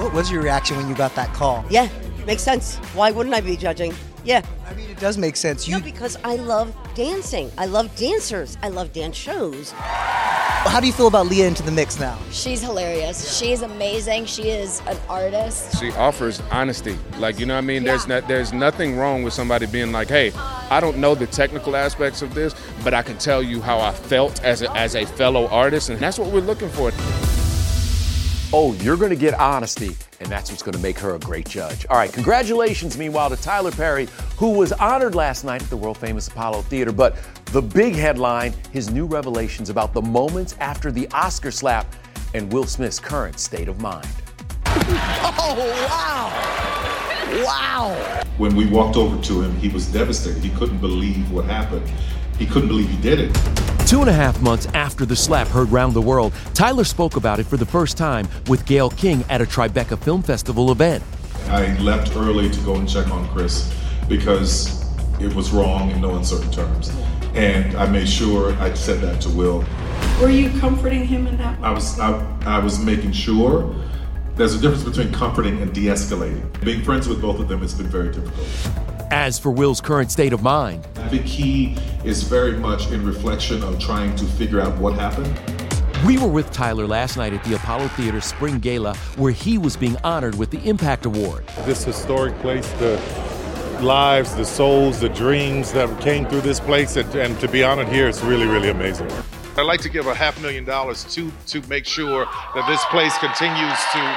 What 0.00 0.14
was 0.14 0.30
your 0.30 0.40
reaction 0.40 0.78
when 0.78 0.88
you 0.88 0.94
got 0.94 1.14
that 1.16 1.34
call? 1.34 1.62
Yeah, 1.68 1.86
makes 2.24 2.42
sense. 2.42 2.76
Why 2.94 3.10
wouldn't 3.10 3.34
I 3.34 3.42
be 3.42 3.54
judging? 3.54 3.92
Yeah. 4.24 4.40
I 4.66 4.72
mean, 4.72 4.88
it 4.88 4.98
does 4.98 5.18
make 5.18 5.36
sense. 5.36 5.68
You 5.68 5.74
No, 5.74 5.84
because 5.84 6.16
I 6.24 6.36
love 6.36 6.74
dancing. 6.94 7.52
I 7.58 7.66
love 7.66 7.94
dancers. 7.96 8.56
I 8.62 8.68
love 8.68 8.94
dance 8.94 9.14
shows. 9.14 9.72
How 9.72 10.80
do 10.80 10.86
you 10.86 10.94
feel 10.94 11.06
about 11.06 11.26
Leah 11.26 11.48
into 11.48 11.62
the 11.62 11.70
mix 11.70 12.00
now? 12.00 12.18
She's 12.30 12.62
hilarious. 12.62 13.38
She's 13.38 13.60
amazing. 13.60 14.24
She 14.24 14.48
is 14.48 14.80
an 14.86 14.96
artist. 15.06 15.78
She 15.78 15.90
offers 15.92 16.40
honesty. 16.50 16.98
Like, 17.18 17.38
you 17.38 17.44
know 17.44 17.54
what 17.54 17.58
I 17.64 17.66
mean? 17.66 17.84
There's 17.84 18.08
not, 18.08 18.26
there's 18.26 18.54
nothing 18.54 18.96
wrong 18.96 19.22
with 19.22 19.34
somebody 19.34 19.66
being 19.66 19.92
like, 19.92 20.08
hey, 20.08 20.32
I 20.70 20.80
don't 20.80 20.96
know 20.96 21.14
the 21.14 21.26
technical 21.26 21.76
aspects 21.76 22.22
of 22.22 22.32
this, 22.32 22.54
but 22.82 22.94
I 22.94 23.02
can 23.02 23.18
tell 23.18 23.42
you 23.42 23.60
how 23.60 23.80
I 23.80 23.92
felt 23.92 24.42
as 24.42 24.62
a, 24.62 24.74
as 24.74 24.94
a 24.94 25.04
fellow 25.04 25.46
artist, 25.48 25.90
and 25.90 25.98
that's 25.98 26.18
what 26.18 26.32
we're 26.32 26.40
looking 26.40 26.70
for. 26.70 26.90
Oh, 28.52 28.72
you're 28.74 28.96
going 28.96 29.10
to 29.10 29.16
get 29.16 29.34
honesty, 29.34 29.96
and 30.18 30.28
that's 30.28 30.50
what's 30.50 30.62
going 30.62 30.74
to 30.74 30.80
make 30.80 30.98
her 30.98 31.14
a 31.14 31.20
great 31.20 31.48
judge. 31.48 31.86
All 31.88 31.96
right, 31.96 32.12
congratulations, 32.12 32.98
meanwhile, 32.98 33.30
to 33.30 33.36
Tyler 33.36 33.70
Perry, 33.70 34.08
who 34.36 34.50
was 34.50 34.72
honored 34.72 35.14
last 35.14 35.44
night 35.44 35.62
at 35.62 35.70
the 35.70 35.76
world 35.76 35.96
famous 35.96 36.26
Apollo 36.26 36.62
Theater. 36.62 36.90
But 36.90 37.16
the 37.46 37.62
big 37.62 37.94
headline 37.94 38.52
his 38.72 38.90
new 38.90 39.06
revelations 39.06 39.70
about 39.70 39.94
the 39.94 40.02
moments 40.02 40.56
after 40.58 40.90
the 40.90 41.06
Oscar 41.12 41.52
slap 41.52 41.94
and 42.34 42.52
Will 42.52 42.64
Smith's 42.64 42.98
current 42.98 43.38
state 43.38 43.68
of 43.68 43.80
mind. 43.80 44.08
Oh, 45.42 45.56
wow. 45.88 47.44
Wow. 47.44 48.24
When 48.36 48.54
we 48.54 48.66
walked 48.66 48.96
over 48.96 49.20
to 49.22 49.42
him, 49.42 49.54
he 49.56 49.68
was 49.68 49.86
devastated. 49.86 50.42
He 50.42 50.50
couldn't 50.50 50.78
believe 50.78 51.30
what 51.30 51.44
happened. 51.44 51.88
He 52.38 52.46
couldn't 52.46 52.68
believe 52.68 52.88
he 52.88 53.00
did 53.00 53.20
it. 53.20 53.79
Two 53.90 54.02
and 54.02 54.08
a 54.08 54.12
half 54.12 54.40
months 54.40 54.66
after 54.66 55.04
the 55.04 55.16
slap 55.16 55.48
heard 55.48 55.68
round 55.72 55.94
the 55.94 56.00
world, 56.00 56.32
Tyler 56.54 56.84
spoke 56.84 57.16
about 57.16 57.40
it 57.40 57.46
for 57.46 57.56
the 57.56 57.66
first 57.66 57.96
time 57.96 58.28
with 58.46 58.64
Gayle 58.64 58.90
King 58.90 59.24
at 59.28 59.40
a 59.40 59.44
Tribeca 59.44 59.98
Film 59.98 60.22
Festival 60.22 60.70
event. 60.70 61.02
I 61.48 61.76
left 61.78 62.14
early 62.14 62.48
to 62.50 62.60
go 62.60 62.76
and 62.76 62.88
check 62.88 63.10
on 63.10 63.28
Chris 63.30 63.74
because 64.08 64.84
it 65.20 65.34
was 65.34 65.50
wrong 65.50 65.90
in 65.90 66.00
no 66.00 66.14
uncertain 66.14 66.52
terms. 66.52 66.92
And 67.34 67.74
I 67.74 67.90
made 67.90 68.08
sure 68.08 68.52
I 68.60 68.74
said 68.74 69.00
that 69.00 69.20
to 69.22 69.28
Will. 69.30 69.64
Were 70.20 70.30
you 70.30 70.56
comforting 70.60 71.04
him 71.04 71.26
in 71.26 71.36
that? 71.38 71.58
I 71.60 71.72
was 71.72 71.98
I, 71.98 72.24
I 72.46 72.60
was 72.60 72.78
making 72.78 73.10
sure 73.10 73.74
there's 74.36 74.54
a 74.54 74.60
difference 74.60 74.84
between 74.84 75.12
comforting 75.12 75.60
and 75.62 75.74
de-escalating. 75.74 76.64
Being 76.64 76.84
friends 76.84 77.08
with 77.08 77.20
both 77.20 77.40
of 77.40 77.48
them 77.48 77.58
has 77.62 77.74
been 77.74 77.88
very 77.88 78.12
difficult. 78.12 78.46
As 79.12 79.40
for 79.40 79.50
Will's 79.50 79.80
current 79.80 80.12
state 80.12 80.32
of 80.32 80.40
mind, 80.40 80.84
the 81.10 81.18
key 81.24 81.76
is 82.04 82.22
very 82.22 82.52
much 82.52 82.92
in 82.92 83.04
reflection 83.04 83.60
of 83.64 83.80
trying 83.80 84.14
to 84.14 84.24
figure 84.24 84.60
out 84.60 84.78
what 84.78 84.94
happened. 84.94 85.36
we 86.06 86.16
were 86.16 86.28
with 86.28 86.52
Tyler 86.52 86.86
last 86.86 87.16
night 87.16 87.32
at 87.32 87.42
the 87.42 87.56
Apollo 87.56 87.88
Theater 87.88 88.20
Spring 88.20 88.60
Gala, 88.60 88.94
where 89.16 89.32
he 89.32 89.58
was 89.58 89.76
being 89.76 89.96
honored 90.04 90.36
with 90.36 90.50
the 90.52 90.60
Impact 90.60 91.06
Award. 91.06 91.44
This 91.66 91.82
historic 91.84 92.38
place, 92.38 92.70
the 92.74 93.00
lives, 93.82 94.36
the 94.36 94.44
souls, 94.44 95.00
the 95.00 95.08
dreams 95.08 95.72
that 95.72 96.00
came 96.00 96.24
through 96.26 96.42
this 96.42 96.60
place, 96.60 96.94
and, 96.94 97.12
and 97.16 97.38
to 97.40 97.48
be 97.48 97.64
honored 97.64 97.88
here 97.88 98.08
is 98.08 98.22
really, 98.22 98.46
really 98.46 98.68
amazing. 98.68 99.10
I'd 99.56 99.62
like 99.62 99.80
to 99.80 99.88
give 99.88 100.06
a 100.06 100.14
half 100.14 100.40
million 100.40 100.64
dollars 100.64 101.02
to 101.14 101.32
to 101.48 101.60
make 101.68 101.84
sure 101.84 102.26
that 102.54 102.68
this 102.68 102.84
place 102.86 103.18
continues 103.18 103.78
to 103.92 104.16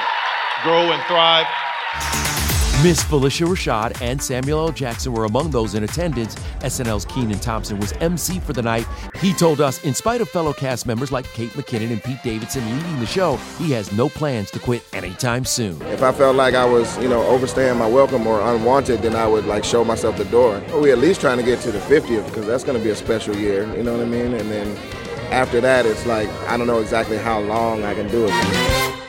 grow 0.62 0.92
and 0.92 1.02
thrive. 1.06 2.43
Miss 2.84 3.02
Phylicia 3.02 3.46
Rashad 3.46 3.98
and 4.02 4.20
Samuel 4.20 4.66
L. 4.66 4.70
Jackson 4.70 5.14
were 5.14 5.24
among 5.24 5.50
those 5.50 5.74
in 5.74 5.84
attendance. 5.84 6.34
SNL's 6.60 7.06
Kenan 7.06 7.38
Thompson 7.38 7.80
was 7.80 7.92
MC 7.92 8.38
for 8.40 8.52
the 8.52 8.60
night. 8.60 8.86
He 9.22 9.32
told 9.32 9.62
us, 9.62 9.82
in 9.84 9.94
spite 9.94 10.20
of 10.20 10.28
fellow 10.28 10.52
cast 10.52 10.86
members 10.86 11.10
like 11.10 11.24
Kate 11.32 11.48
McKinnon 11.52 11.92
and 11.92 12.04
Pete 12.04 12.22
Davidson 12.22 12.62
leading 12.62 13.00
the 13.00 13.06
show, 13.06 13.36
he 13.56 13.72
has 13.72 13.90
no 13.92 14.10
plans 14.10 14.50
to 14.50 14.58
quit 14.58 14.84
anytime 14.92 15.46
soon. 15.46 15.80
If 15.84 16.02
I 16.02 16.12
felt 16.12 16.36
like 16.36 16.52
I 16.52 16.66
was, 16.66 16.98
you 16.98 17.08
know, 17.08 17.22
overstaying 17.22 17.78
my 17.78 17.88
welcome 17.88 18.26
or 18.26 18.42
unwanted, 18.42 19.00
then 19.00 19.16
I 19.16 19.26
would 19.26 19.46
like 19.46 19.64
show 19.64 19.82
myself 19.82 20.18
the 20.18 20.26
door. 20.26 20.62
We 20.78 20.92
at 20.92 20.98
least 20.98 21.22
trying 21.22 21.38
to 21.38 21.42
get 21.42 21.60
to 21.60 21.72
the 21.72 21.78
50th 21.78 22.26
because 22.26 22.46
that's 22.46 22.64
going 22.64 22.76
to 22.76 22.84
be 22.84 22.90
a 22.90 22.96
special 22.96 23.34
year. 23.34 23.62
You 23.74 23.82
know 23.82 23.92
what 23.96 24.02
I 24.02 24.10
mean? 24.10 24.34
And 24.34 24.50
then 24.50 24.76
after 25.32 25.58
that, 25.62 25.86
it's 25.86 26.04
like 26.04 26.28
I 26.48 26.58
don't 26.58 26.66
know 26.66 26.80
exactly 26.80 27.16
how 27.16 27.40
long 27.40 27.82
I 27.82 27.94
can 27.94 28.10
do 28.10 28.26
it. 28.28 29.03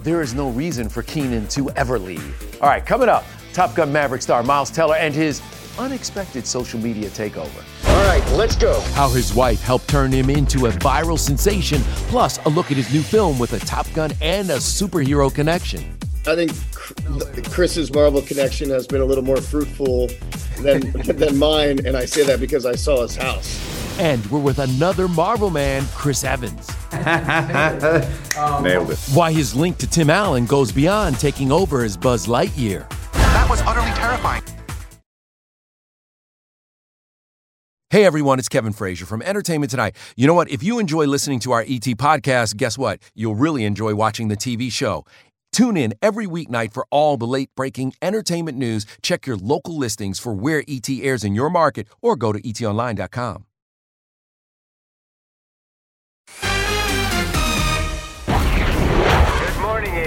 There 0.00 0.22
is 0.22 0.32
no 0.32 0.50
reason 0.50 0.88
for 0.88 1.02
Kenan 1.02 1.48
to 1.48 1.70
ever 1.70 1.98
leave. 1.98 2.56
All 2.62 2.68
right, 2.68 2.84
coming 2.84 3.08
up, 3.08 3.24
Top 3.52 3.74
Gun 3.74 3.92
Maverick 3.92 4.22
star 4.22 4.44
Miles 4.44 4.70
Teller 4.70 4.94
and 4.94 5.12
his 5.12 5.42
unexpected 5.76 6.46
social 6.46 6.78
media 6.78 7.08
takeover. 7.10 7.64
All 7.88 8.04
right, 8.04 8.24
let's 8.32 8.54
go. 8.54 8.80
How 8.94 9.08
his 9.08 9.34
wife 9.34 9.60
helped 9.60 9.88
turn 9.88 10.12
him 10.12 10.30
into 10.30 10.66
a 10.66 10.70
viral 10.70 11.18
sensation, 11.18 11.80
plus 12.10 12.38
a 12.46 12.48
look 12.48 12.70
at 12.70 12.76
his 12.76 12.92
new 12.94 13.02
film 13.02 13.40
with 13.40 13.52
a 13.54 13.58
Top 13.58 13.92
Gun 13.92 14.12
and 14.22 14.50
a 14.50 14.56
superhero 14.56 15.34
connection. 15.34 15.98
I 16.26 16.36
think 16.36 16.52
Chris's 17.50 17.92
Marvel 17.92 18.22
connection 18.22 18.70
has 18.70 18.86
been 18.86 19.00
a 19.00 19.04
little 19.04 19.24
more 19.24 19.40
fruitful 19.40 20.08
than 20.60 20.92
than 20.92 21.36
mine, 21.38 21.84
and 21.84 21.96
I 21.96 22.04
say 22.04 22.22
that 22.24 22.38
because 22.38 22.66
I 22.66 22.76
saw 22.76 23.02
his 23.02 23.16
house. 23.16 23.67
And 23.98 24.24
we're 24.26 24.38
with 24.38 24.60
another 24.60 25.08
Marvel 25.08 25.50
man, 25.50 25.84
Chris 25.94 26.24
Evans. 26.24 26.70
Nailed 26.92 28.90
it. 28.90 28.98
Why 29.12 29.32
his 29.32 29.54
link 29.54 29.78
to 29.78 29.86
Tim 29.88 30.08
Allen 30.10 30.46
goes 30.46 30.70
beyond 30.70 31.18
taking 31.18 31.50
over 31.50 31.82
as 31.82 31.96
Buzz 31.96 32.26
Lightyear. 32.26 32.88
That 33.12 33.50
was 33.50 33.60
utterly 33.62 33.90
terrifying. 33.92 34.42
Hey 37.90 38.04
everyone, 38.04 38.38
it's 38.38 38.50
Kevin 38.50 38.74
Frazier 38.74 39.06
from 39.06 39.22
Entertainment 39.22 39.70
Tonight. 39.70 39.96
You 40.14 40.26
know 40.26 40.34
what? 40.34 40.50
If 40.50 40.62
you 40.62 40.78
enjoy 40.78 41.06
listening 41.06 41.40
to 41.40 41.52
our 41.52 41.62
ET 41.62 41.88
podcast, 41.96 42.58
guess 42.58 42.76
what? 42.76 43.00
You'll 43.14 43.34
really 43.34 43.64
enjoy 43.64 43.94
watching 43.94 44.28
the 44.28 44.36
TV 44.36 44.70
show. 44.70 45.06
Tune 45.52 45.76
in 45.78 45.94
every 46.02 46.26
weeknight 46.26 46.74
for 46.74 46.86
all 46.90 47.16
the 47.16 47.26
late 47.26 47.48
breaking 47.56 47.94
entertainment 48.02 48.58
news. 48.58 48.84
Check 49.02 49.26
your 49.26 49.36
local 49.36 49.76
listings 49.76 50.18
for 50.18 50.34
where 50.34 50.62
ET 50.68 50.88
airs 50.90 51.24
in 51.24 51.34
your 51.34 51.48
market 51.48 51.88
or 52.02 52.14
go 52.14 52.30
to 52.30 52.40
etonline.com. 52.42 53.46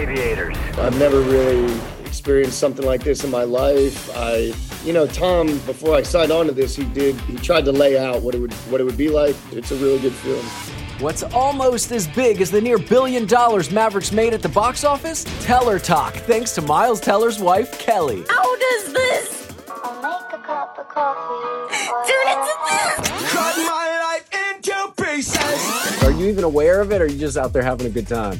aviators. 0.01 0.57
I've 0.77 0.97
never 0.97 1.21
really 1.21 1.79
experienced 2.05 2.59
something 2.59 2.85
like 2.85 3.03
this 3.03 3.23
in 3.23 3.29
my 3.29 3.43
life. 3.43 4.09
I, 4.17 4.53
you 4.83 4.93
know, 4.93 5.05
Tom, 5.07 5.47
before 5.59 5.95
I 5.95 6.01
signed 6.01 6.31
on 6.31 6.47
to 6.47 6.51
this, 6.51 6.75
he 6.75 6.83
did, 6.85 7.15
he 7.21 7.37
tried 7.37 7.65
to 7.65 7.71
lay 7.71 7.97
out 7.97 8.21
what 8.21 8.35
it 8.35 8.39
would, 8.39 8.53
what 8.69 8.81
it 8.81 8.83
would 8.83 8.97
be 8.97 9.09
like. 9.09 9.35
It's 9.51 9.71
a 9.71 9.75
really 9.75 9.99
good 9.99 10.13
film. 10.13 10.45
What's 10.99 11.23
almost 11.23 11.91
as 11.91 12.07
big 12.07 12.41
as 12.41 12.51
the 12.51 12.61
near 12.61 12.77
billion 12.77 13.25
dollars 13.25 13.71
Mavericks 13.71 14.11
made 14.11 14.33
at 14.33 14.41
the 14.41 14.49
box 14.49 14.83
office? 14.83 15.25
Teller 15.43 15.79
Talk, 15.79 16.13
thanks 16.13 16.53
to 16.55 16.61
Miles 16.61 16.99
Teller's 16.99 17.39
wife, 17.39 17.79
Kelly. 17.79 18.23
How 18.29 18.55
does 18.57 18.93
this? 18.93 19.53
I'll 19.69 19.95
make 20.01 20.33
a 20.33 20.43
cup 20.43 20.77
of 20.77 20.87
coffee. 20.89 21.71
Turn 22.11 22.27
it 22.27 22.39
to 22.45 22.53
this. 22.67 23.31
Cut 23.31 23.55
my 23.57 23.87
life 24.03 24.29
into 24.51 24.93
pieces. 25.01 26.03
Are 26.03 26.11
you 26.11 26.27
even 26.27 26.43
aware 26.43 26.81
of 26.81 26.91
it, 26.91 27.01
or 27.01 27.05
are 27.05 27.07
you 27.07 27.17
just 27.17 27.37
out 27.37 27.51
there 27.51 27.63
having 27.63 27.87
a 27.87 27.89
good 27.89 28.07
time? 28.07 28.39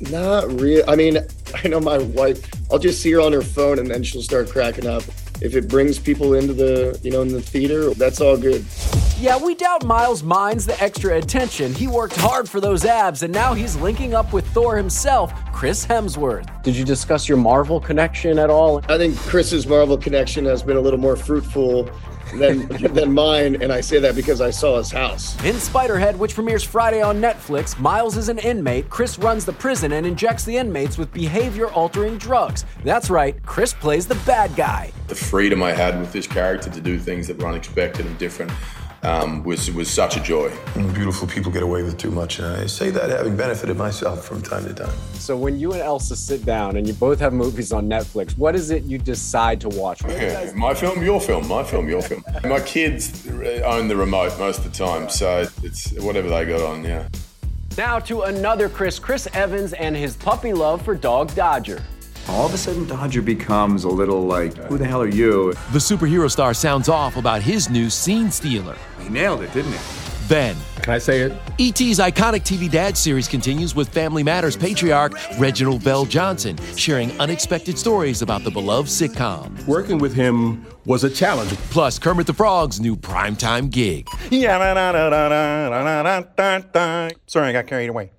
Not 0.00 0.60
real. 0.60 0.84
I 0.88 0.96
mean, 0.96 1.18
I 1.64 1.68
know 1.68 1.80
my 1.80 1.98
wife. 1.98 2.48
I'll 2.70 2.78
just 2.78 3.00
see 3.00 3.12
her 3.12 3.20
on 3.20 3.32
her 3.32 3.42
phone, 3.42 3.78
and 3.78 3.90
then 3.90 4.02
she'll 4.02 4.22
start 4.22 4.48
cracking 4.50 4.86
up. 4.86 5.02
if 5.42 5.54
it 5.54 5.68
brings 5.68 5.98
people 5.98 6.34
into 6.34 6.54
the 6.54 6.98
you 7.02 7.10
know 7.10 7.22
in 7.22 7.28
the 7.28 7.42
theater, 7.42 7.90
that's 7.94 8.20
all 8.20 8.36
good. 8.36 8.64
Yeah, 9.18 9.42
we 9.42 9.54
doubt 9.54 9.82
Miles 9.82 10.22
minds 10.22 10.66
the 10.66 10.78
extra 10.82 11.16
attention. 11.16 11.72
He 11.72 11.88
worked 11.88 12.16
hard 12.16 12.48
for 12.50 12.60
those 12.60 12.84
abs, 12.84 13.22
and 13.22 13.32
now 13.32 13.54
he's 13.54 13.74
linking 13.76 14.12
up 14.12 14.34
with 14.34 14.46
Thor 14.48 14.76
himself, 14.76 15.32
Chris 15.54 15.86
Hemsworth. 15.86 16.62
Did 16.62 16.76
you 16.76 16.84
discuss 16.84 17.26
your 17.26 17.38
Marvel 17.38 17.80
connection 17.80 18.38
at 18.38 18.50
all? 18.50 18.82
I 18.90 18.98
think 18.98 19.16
Chris's 19.16 19.66
Marvel 19.66 19.96
connection 19.96 20.44
has 20.44 20.62
been 20.62 20.76
a 20.76 20.80
little 20.80 20.98
more 20.98 21.16
fruitful 21.16 21.88
than 22.34 22.66
than 22.94 23.12
mine, 23.12 23.62
and 23.62 23.72
I 23.72 23.80
say 23.80 23.98
that 24.00 24.14
because 24.14 24.40
I 24.40 24.50
saw 24.50 24.78
his 24.78 24.90
house. 24.90 25.34
In 25.44 25.56
Spiderhead, 25.56 26.16
which 26.16 26.34
premieres 26.34 26.64
Friday 26.64 27.02
on 27.02 27.20
Netflix, 27.20 27.78
Miles 27.78 28.16
is 28.16 28.28
an 28.28 28.38
inmate. 28.38 28.90
Chris 28.90 29.18
runs 29.18 29.44
the 29.44 29.52
prison 29.52 29.92
and 29.92 30.06
injects 30.06 30.44
the 30.44 30.56
inmates 30.56 30.98
with 30.98 31.12
behavior 31.12 31.70
altering 31.70 32.18
drugs. 32.18 32.64
That's 32.84 33.10
right, 33.10 33.40
Chris 33.44 33.72
plays 33.72 34.06
the 34.06 34.16
bad 34.26 34.54
guy. 34.56 34.92
The 35.08 35.14
freedom 35.14 35.62
I 35.62 35.72
had 35.72 35.98
with 35.98 36.12
this 36.12 36.26
character 36.26 36.70
to 36.70 36.80
do 36.80 36.98
things 36.98 37.26
that 37.28 37.38
were 37.38 37.48
unexpected 37.48 38.06
and 38.06 38.18
different 38.18 38.52
um, 39.02 39.42
was 39.44 39.70
was 39.70 39.88
such 39.90 40.16
a 40.16 40.20
joy. 40.20 40.50
Beautiful 40.94 41.28
people 41.28 41.52
get 41.52 41.62
away 41.62 41.82
with 41.82 41.98
too 41.98 42.10
much, 42.10 42.38
and 42.38 42.46
I 42.46 42.66
say 42.66 42.90
that 42.90 43.10
having 43.10 43.36
benefited 43.36 43.76
myself 43.76 44.24
from 44.24 44.42
time 44.42 44.64
to 44.64 44.74
time. 44.74 44.94
So 45.14 45.36
when 45.36 45.58
you 45.58 45.72
and 45.72 45.80
Elsa 45.80 46.16
sit 46.16 46.44
down 46.44 46.76
and 46.76 46.86
you 46.86 46.92
both 46.94 47.20
have 47.20 47.32
movies 47.32 47.72
on 47.72 47.88
Netflix, 47.88 48.36
what 48.36 48.54
is 48.54 48.70
it 48.70 48.84
you 48.84 48.98
decide 48.98 49.60
to 49.62 49.68
watch? 49.68 50.04
Okay, 50.04 50.52
my 50.54 50.74
film, 50.74 51.02
your 51.02 51.20
film, 51.20 51.46
my 51.48 51.62
film, 51.62 51.88
your 51.88 52.02
film. 52.02 52.24
My 52.44 52.60
kids 52.60 53.26
own 53.64 53.88
the 53.88 53.96
remote 53.96 54.38
most 54.38 54.58
of 54.58 54.64
the 54.64 54.70
time, 54.70 55.08
so 55.08 55.46
it's 55.62 55.92
whatever 56.00 56.28
they 56.28 56.44
got 56.44 56.62
on. 56.62 56.84
Yeah. 56.84 57.08
Now 57.76 57.98
to 58.00 58.22
another 58.22 58.68
Chris, 58.68 58.98
Chris 58.98 59.28
Evans 59.34 59.72
and 59.74 59.96
his 59.96 60.16
puppy 60.16 60.52
love 60.52 60.82
for 60.82 60.94
dog 60.94 61.34
Dodger. 61.34 61.82
All 62.28 62.46
of 62.46 62.52
a 62.54 62.58
sudden, 62.58 62.86
Dodger 62.86 63.22
becomes 63.22 63.84
a 63.84 63.88
little 63.88 64.26
like, 64.26 64.54
who 64.64 64.78
the 64.78 64.84
hell 64.84 65.00
are 65.00 65.08
you? 65.08 65.52
The 65.72 65.78
superhero 65.78 66.30
star 66.30 66.54
sounds 66.54 66.88
off 66.88 67.16
about 67.16 67.40
his 67.40 67.70
new 67.70 67.88
scene 67.88 68.30
stealer. 68.32 68.76
He 69.00 69.08
nailed 69.08 69.42
it, 69.42 69.52
didn't 69.52 69.72
he? 69.72 69.78
Then, 70.26 70.56
Can 70.82 70.92
I 70.92 70.98
say 70.98 71.20
it? 71.20 71.32
E.T.'s 71.58 72.00
iconic 72.00 72.42
TV 72.42 72.68
Dad 72.68 72.96
series 72.96 73.28
continues 73.28 73.76
with 73.76 73.88
Family 73.88 74.24
Matters 74.24 74.56
patriarch 74.56 75.12
Reginald 75.38 75.82
VelJohnson 75.82 76.58
sharing 76.76 77.12
unexpected 77.20 77.78
stories 77.78 78.22
about 78.22 78.42
the 78.42 78.50
beloved 78.50 78.88
sitcom. 78.88 79.64
Working 79.68 79.98
with 79.98 80.12
him 80.14 80.66
was 80.84 81.04
a 81.04 81.10
challenge. 81.10 81.52
Plus, 81.70 82.00
Kermit 82.00 82.26
the 82.26 82.34
Frog's 82.34 82.80
new 82.80 82.96
primetime 82.96 83.70
gig. 83.70 84.08
Sorry, 87.28 87.48
I 87.48 87.52
got 87.52 87.68
carried 87.68 87.88
away. 87.88 88.10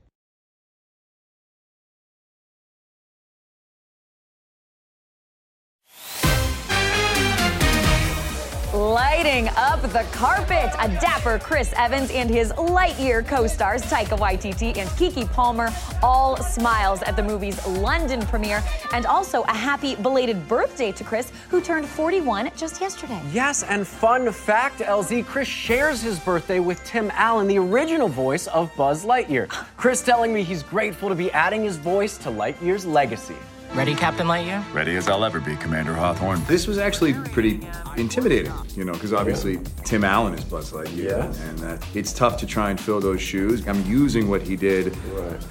Lighting 9.17 9.49
up 9.57 9.81
the 9.81 10.05
carpet, 10.11 10.71
a 10.79 10.87
dapper 11.01 11.39
Chris 11.39 11.73
Evans 11.75 12.11
and 12.11 12.29
his 12.29 12.51
Lightyear 12.51 13.25
co-stars 13.25 13.81
Taika 13.81 14.15
Waititi 14.15 14.77
and 14.77 14.87
Keke 14.89 15.27
Palmer 15.33 15.71
all 16.03 16.37
smiles 16.37 17.01
at 17.01 17.15
the 17.15 17.23
movie's 17.23 17.65
London 17.65 18.23
premiere, 18.27 18.63
and 18.93 19.07
also 19.07 19.41
a 19.41 19.53
happy 19.53 19.95
belated 19.95 20.47
birthday 20.47 20.91
to 20.91 21.03
Chris, 21.03 21.31
who 21.49 21.61
turned 21.61 21.87
41 21.87 22.51
just 22.55 22.79
yesterday. 22.79 23.19
Yes, 23.33 23.63
and 23.63 23.87
fun 23.87 24.31
fact, 24.31 24.81
LZ, 24.81 25.25
Chris 25.25 25.47
shares 25.47 25.99
his 25.99 26.19
birthday 26.19 26.59
with 26.59 26.83
Tim 26.83 27.09
Allen, 27.15 27.47
the 27.47 27.57
original 27.57 28.09
voice 28.09 28.45
of 28.45 28.71
Buzz 28.77 29.03
Lightyear. 29.03 29.49
Chris 29.77 30.03
telling 30.03 30.31
me 30.31 30.43
he's 30.43 30.61
grateful 30.61 31.09
to 31.09 31.15
be 31.15 31.31
adding 31.31 31.63
his 31.63 31.77
voice 31.77 32.19
to 32.19 32.29
Lightyear's 32.29 32.85
legacy. 32.85 33.35
Ready, 33.73 33.93
Captain 33.93 34.25
Lightyear? 34.25 34.63
Ready 34.73 34.95
as 34.95 35.07
I'll 35.07 35.23
ever 35.23 35.39
be, 35.39 35.55
Commander 35.57 35.93
Hawthorne. 35.93 36.41
This 36.47 36.65
was 36.65 36.79
actually 36.79 37.13
pretty 37.13 37.59
intimidating, 37.95 38.51
you 38.75 38.83
know, 38.83 38.93
because 38.93 39.13
obviously 39.13 39.59
Tim 39.85 40.03
Allen 40.03 40.33
is 40.33 40.43
Buzz 40.43 40.71
Lightyear, 40.71 41.03
Yeah. 41.03 41.25
and 41.49 41.59
that 41.59 41.83
it's 41.93 42.11
tough 42.11 42.37
to 42.39 42.47
try 42.47 42.71
and 42.71 42.79
fill 42.79 42.99
those 42.99 43.21
shoes. 43.21 43.67
I'm 43.67 43.83
using 43.85 44.29
what 44.29 44.41
he 44.41 44.55
did 44.55 44.97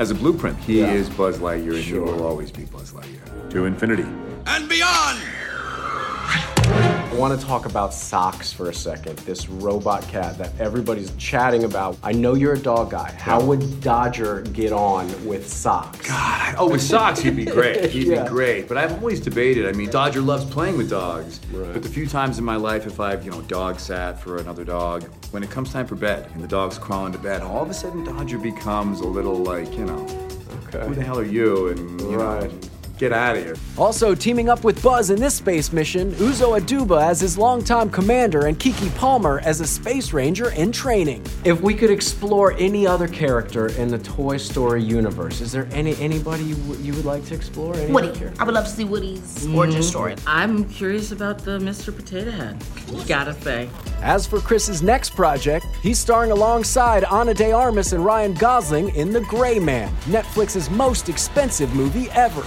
as 0.00 0.11
a 0.11 0.14
blueprint. 0.14 0.58
He 0.58 0.80
Yeah. 0.80 0.92
is 0.92 1.08
Buzz 1.08 1.38
Lightyear, 1.38 1.75
and 1.76 1.85
he 1.85 1.92
will 1.99 2.25
always 2.26 2.50
be 2.50 2.64
Buzz 2.64 2.92
Lightyear. 2.92 3.50
To 3.50 3.64
infinity. 3.64 4.06
And 4.47 4.69
beyond! 4.69 5.19
I 7.08 7.19
want 7.19 7.40
to 7.40 7.47
talk 7.47 7.64
about 7.64 7.95
socks 7.95 8.52
for 8.52 8.69
a 8.69 8.75
second. 8.75 9.16
This 9.21 9.49
robot 9.49 10.02
cat 10.08 10.36
that 10.36 10.52
everybody's 10.60 11.10
chatting 11.16 11.64
about. 11.64 11.97
I 12.02 12.12
know 12.12 12.34
you're 12.34 12.52
a 12.52 12.58
dog 12.58 12.90
guy. 12.90 13.10
How 13.12 13.40
would 13.42 13.80
Dodger 13.80 14.42
get 14.42 14.71
on 14.73 15.06
with 15.25 15.50
socks? 15.50 16.06
God, 16.06 16.56
oh, 16.58 16.69
with 16.71 16.82
socks, 16.82 17.21
he'd 17.21 17.34
be 17.36 17.47
great. 17.47 17.90
He'd 17.90 18.08
Yeah. 18.08 18.25
be 18.25 18.28
great. 18.28 18.69
But 18.69 18.76
I've 18.76 18.92
always 18.95 19.19
debated. 19.21 19.66
I 19.66 19.73
mean, 19.73 19.88
Dodger 19.88 20.21
loves 20.21 20.45
playing 20.45 20.76
with 20.76 20.90
dogs. 20.90 21.40
But 21.52 21.82
the 21.82 21.88
few 21.88 22.06
times 22.06 22.38
in 22.38 22.45
my 22.45 22.56
life, 22.56 22.86
if 22.86 23.00
I've, 23.00 23.25
you 23.25 23.30
know, 23.30 23.40
dog 23.42 23.80
sat 23.80 24.21
for 24.21 24.36
another 24.36 24.64
dog, 24.64 25.04
when 25.30 25.42
it 25.42 25.50
comes 25.50 25.73
time 25.73 25.86
for 25.86 25.95
bed 25.95 26.28
and 26.34 26.42
the 26.42 26.49
dog's 26.49 26.76
crawling 26.76 27.12
to 27.12 27.19
bed, 27.19 27.40
all 27.40 27.62
of 27.62 27.71
a 27.71 27.75
sudden 27.75 28.04
Dodger 28.04 28.38
becomes 28.38 29.00
a 29.00 29.06
little 29.06 29.36
like, 29.36 29.73
you 29.78 29.86
know, 29.86 30.04
who 30.84 30.95
the 30.95 31.02
hell 31.02 31.19
are 31.19 31.25
you? 31.25 31.69
And, 31.69 32.00
you 32.02 32.19
know, 32.19 32.50
get 32.99 33.13
out 33.13 33.37
of 33.37 33.45
here. 33.45 33.54
Also 33.76 34.15
teaming 34.15 34.49
up 34.49 34.65
with 34.65 34.82
Buzz 34.82 35.11
in 35.11 35.21
this 35.21 35.35
space 35.35 35.73
mission, 35.73 36.13
Uzo 36.13 36.59
Aduba 36.59 37.02
as 37.02 37.21
his 37.21 37.37
longtime 37.37 37.91
commander 37.91 38.47
and 38.47 38.59
Keke 38.59 38.95
Palmer 38.97 39.41
as 39.45 39.61
a 39.61 39.67
space 39.67 40.13
ranger 40.13 40.50
in 40.50 40.73
training. 40.73 41.23
If 41.45 41.61
we 41.61 41.75
could 41.75 41.91
explore 41.91 42.52
any 42.52 42.87
other 42.87 43.06
character 43.06 43.69
in 43.69 43.89
the 43.89 43.99
Toy 43.99 44.39
Story 44.39 44.82
universe, 44.82 45.41
is 45.41 45.52
there 45.52 45.69
any 45.73 45.95
anybody 45.97 46.45
you, 46.45 46.54
w- 46.56 46.82
you 46.82 46.95
would 46.95 47.04
like 47.04 47.25
to 47.26 47.35
explore? 47.35 47.75
Any 47.76 47.93
Woody. 47.93 48.09
other 48.09 48.19
character? 48.19 48.43
I 48.43 48.45
would 48.45 48.54
love 48.54 48.65
to 48.65 48.71
see 48.71 48.85
Woody's 48.85 49.47
Mhm. 49.47 49.56
origin 49.56 49.82
story. 49.82 50.15
I'm 50.26 50.65
curious 50.65 51.13
about 51.13 51.45
the 51.45 51.59
Mr. 51.59 51.95
Potato 51.95 52.30
Head. 52.30 52.56
Gotta 53.06 53.35
say. 53.43 53.69
As 54.02 54.26
for 54.26 54.39
Chris's 54.41 54.82
next 54.82 55.11
project, 55.15 55.67
he's 55.82 55.99
starring 55.99 56.30
alongside 56.30 57.04
Ana 57.04 57.35
de 57.35 57.52
Armas 57.52 57.93
and 57.93 58.04
Ryan 58.04 58.35
Gosling 58.35 58.91
in 58.95 59.13
The 59.13 59.21
Gray 59.23 59.59
Man, 59.59 59.91
Netflix's 60.06 60.71
most 60.71 61.09
expensive 61.09 61.75
movie 61.75 62.09
ever. 62.13 62.43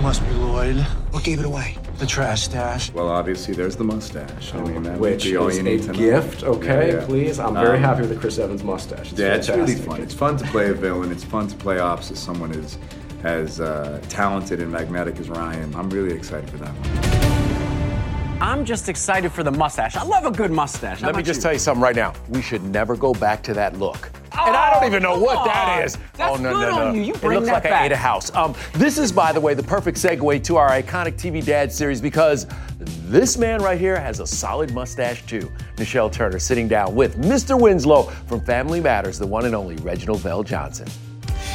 You 0.00 0.06
must 0.06 0.26
be 0.26 0.32
Lloyd. 0.32 0.76
What 1.10 1.24
gave 1.24 1.40
it 1.40 1.44
away? 1.44 1.76
The 1.98 2.06
trash 2.06 2.44
stash. 2.44 2.90
Well, 2.90 3.10
obviously, 3.10 3.52
there's 3.52 3.76
the 3.76 3.84
mustache. 3.84 4.54
I 4.54 4.62
mean, 4.62 4.82
that 4.84 4.98
Which 4.98 5.24
would 5.26 5.30
be 5.30 5.36
all 5.36 5.48
is 5.48 5.56
you 5.56 5.60
a 5.60 5.64
need 5.64 5.82
to 5.82 5.88
know. 5.88 5.92
gift, 5.92 6.42
okay, 6.42 6.88
Yeah, 6.88 7.00
yeah. 7.00 7.04
please. 7.04 7.38
I'm 7.38 7.52
very 7.52 7.76
Um, 7.76 7.82
happy 7.82 8.00
with 8.00 8.08
the 8.08 8.16
Chris 8.16 8.38
Evans 8.38 8.64
mustache. 8.64 9.10
It's 9.12 9.20
yeah, 9.20 9.34
it's 9.34 9.50
really 9.50 9.74
fun. 9.74 10.00
It's 10.00 10.14
fun 10.14 10.38
to 10.38 10.46
play 10.46 10.70
a 10.70 10.72
villain. 10.72 11.12
It's 11.12 11.22
fun 11.22 11.48
to 11.48 11.54
play 11.56 11.78
opposite 11.80 12.16
someone 12.16 12.50
as 12.52 12.78
as 13.24 13.60
uh, 13.60 14.00
talented 14.08 14.62
and 14.62 14.72
magnetic 14.72 15.20
as 15.20 15.28
Ryan. 15.28 15.74
I'm 15.74 15.90
really 15.90 16.14
excited 16.14 16.48
for 16.48 16.56
that 16.56 16.70
one. 16.72 18.40
I'm 18.40 18.64
just 18.64 18.88
excited 18.88 19.30
for 19.32 19.42
the 19.42 19.52
mustache. 19.52 19.96
I 19.96 20.04
love 20.04 20.24
a 20.24 20.30
good 20.30 20.50
mustache. 20.50 21.02
How 21.02 21.08
Let 21.08 21.16
me 21.16 21.22
just 21.22 21.40
you? 21.40 21.42
tell 21.42 21.52
you 21.52 21.58
something 21.58 21.82
right 21.82 21.94
now. 21.94 22.14
We 22.30 22.40
should 22.40 22.62
never 22.64 22.96
go 22.96 23.12
back 23.12 23.42
to 23.42 23.52
that 23.52 23.78
look. 23.78 24.10
And 24.32 24.56
I 24.56 24.72
don't 24.72 24.84
even 24.84 25.02
know 25.02 25.18
what 25.18 25.38
on. 25.38 25.82
is. 25.82 25.98
That's 26.14 26.38
oh 26.38 26.42
no, 26.42 26.54
good 26.54 26.60
no, 26.60 26.76
no! 26.76 26.86
on 26.88 26.94
you. 26.94 27.02
You 27.02 27.14
it 27.14 27.22
looks 27.22 27.46
that 27.46 27.64
like 27.64 27.66
I 27.66 27.86
ate 27.86 27.92
a 27.92 27.96
house. 27.96 28.34
Um, 28.34 28.54
this 28.74 28.98
is, 28.98 29.12
by 29.12 29.32
the 29.32 29.40
way, 29.40 29.54
the 29.54 29.62
perfect 29.62 29.98
segue 29.98 30.42
to 30.44 30.56
our 30.56 30.70
iconic 30.70 31.14
TV 31.14 31.44
Dad 31.44 31.72
series 31.72 32.00
because 32.00 32.46
this 32.78 33.36
man 33.36 33.62
right 33.62 33.78
here 33.78 33.98
has 33.98 34.20
a 34.20 34.26
solid 34.26 34.72
mustache 34.72 35.24
too. 35.26 35.50
Nichelle 35.76 36.12
Turner 36.12 36.38
sitting 36.38 36.68
down 36.68 36.94
with 36.94 37.16
Mr. 37.16 37.60
Winslow 37.60 38.04
from 38.26 38.40
Family 38.40 38.80
Matters, 38.80 39.18
the 39.18 39.26
one 39.26 39.46
and 39.46 39.54
only 39.54 39.76
Reginald 39.76 40.20
VelJohnson. 40.20 40.90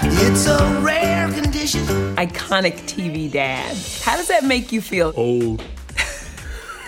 It's 0.01 0.47
a 0.47 0.81
rare 0.81 1.31
condition. 1.31 1.81
Iconic 2.15 2.73
TV 2.81 3.31
dad. 3.31 3.75
How 4.01 4.17
does 4.17 4.27
that 4.27 4.43
make 4.43 4.71
you 4.71 4.81
feel? 4.81 5.13
Old. 5.15 5.63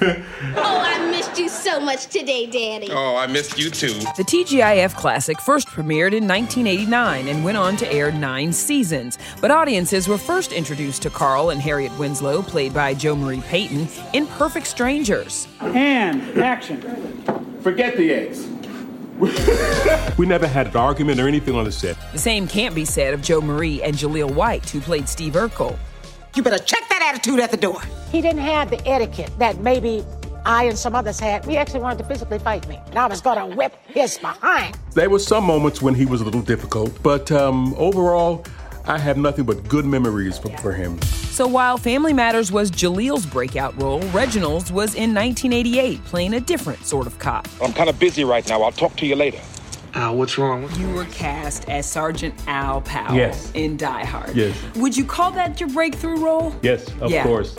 Oh, 0.02 0.82
I 0.86 1.10
missed 1.10 1.40
you 1.40 1.50
so 1.50 1.80
much 1.80 2.08
today, 2.08 2.46
Daddy. 2.46 2.90
Oh, 2.92 3.16
I 3.16 3.28
missed 3.28 3.58
you 3.58 3.70
too. 3.70 3.94
The 4.16 4.24
TGIF 4.24 4.96
Classic 4.96 5.40
first 5.42 5.68
premiered 5.68 6.14
in 6.14 6.28
1989 6.28 7.28
and 7.28 7.44
went 7.44 7.58
on 7.58 7.78
to 7.78 7.92
air 7.92 8.12
nine 8.12 8.54
seasons. 8.54 9.18
But 9.42 9.52
audiences 9.52 10.08
were 10.08 10.18
first 10.18 10.52
introduced 10.52 11.02
to 11.04 11.10
Carl 11.10 11.50
and 11.50 11.62
Harriet 11.62 11.98
Winslow, 11.98 12.44
played 12.44 12.74
by 12.74 12.94
Jo 12.94 13.16
Marie 13.16 13.42
Payton, 13.42 13.88
in 14.14 14.28
Perfect 14.28 14.68
Strangers. 14.68 15.48
And 15.62 16.22
action. 16.42 16.82
Forget 17.62 17.98
the 17.98 18.14
eggs. 18.14 18.48
we 20.18 20.28
never 20.28 20.46
had 20.46 20.68
an 20.68 20.76
argument 20.76 21.20
or 21.20 21.28
anything 21.28 21.56
on 21.56 21.66
the 21.66 21.72
set. 21.72 21.98
The 22.12 22.20
same 22.20 22.48
can't 22.48 22.76
be 22.76 22.86
said 22.86 23.16
of 23.16 23.22
Jo 23.24 23.42
Marie 23.42 23.82
and 23.82 23.96
Jaleel 23.96 24.32
White, 24.32 24.70
who 24.70 24.80
played 24.80 25.10
Steve 25.10 25.34
Urkel. 25.34 25.78
You 26.36 26.44
better 26.44 26.64
check 26.64 26.88
that 26.90 27.02
attitude 27.02 27.40
at 27.40 27.52
the 27.52 27.58
door. 27.58 27.82
He 28.12 28.22
didn't 28.22 28.42
have 28.42 28.70
the 28.70 28.86
etiquette 28.88 29.32
that 29.40 29.60
maybe 29.60 30.04
I 30.46 30.66
and 30.66 30.78
some 30.78 30.96
others 30.96 31.20
had. 31.20 31.46
He 31.46 31.58
actually 31.58 31.82
wanted 31.82 32.00
to 32.00 32.04
physically 32.06 32.40
fight 32.40 32.68
me, 32.68 32.80
and 32.88 32.98
I 32.98 33.08
was 33.08 33.22
going 33.22 33.38
to 33.38 33.56
whip 33.56 33.76
his 33.88 34.18
behind. 34.18 34.78
There 34.94 35.10
were 35.10 35.20
some 35.20 35.44
moments 35.44 35.82
when 35.82 35.94
he 35.94 36.06
was 36.06 36.22
a 36.22 36.24
little 36.24 36.42
difficult, 36.42 37.02
but 37.04 37.32
um, 37.32 37.74
overall, 37.76 38.46
I 38.86 38.98
have 38.98 39.18
nothing 39.18 39.46
but 39.46 39.68
good 39.68 39.86
memories 39.86 40.38
for, 40.38 40.50
for 40.58 40.72
him. 40.72 41.02
So 41.02 41.46
while 41.46 41.78
Family 41.78 42.14
Matters 42.14 42.52
was 42.52 42.72
Jaleel's 42.72 43.26
breakout 43.26 43.80
role, 43.82 44.00
Reginald's 44.12 44.72
was 44.72 44.96
in 44.96 45.14
1988, 45.14 46.04
playing 46.06 46.34
a 46.34 46.40
different 46.40 46.86
sort 46.86 47.06
of 47.06 47.20
cop. 47.20 47.48
I'm 47.62 47.74
kind 47.74 47.90
of 47.90 48.00
busy 48.00 48.24
right 48.24 48.48
now. 48.48 48.62
I'll 48.62 48.72
talk 48.72 48.96
to 48.98 49.06
you 49.06 49.16
later. 49.16 49.40
Al, 49.98 50.16
what's 50.16 50.38
wrong? 50.38 50.70
You 50.78 50.88
were 50.92 51.06
cast 51.06 51.68
as 51.70 51.88
Sergeant 51.90 52.36
Al 52.46 52.82
Powell 52.82 53.16
Yes. 53.16 53.50
in 53.56 53.78
Die 53.78 54.06
Hard. 54.06 54.36
Yes. 54.36 54.56
Would 54.76 54.96
you 54.96 55.04
call 55.04 55.32
that 55.32 55.60
your 55.60 55.70
breakthrough 55.70 56.18
role? 56.24 56.56
Yes, 56.62 56.86
of 57.02 57.10
Yeah. 57.10 57.24
course. 57.24 57.56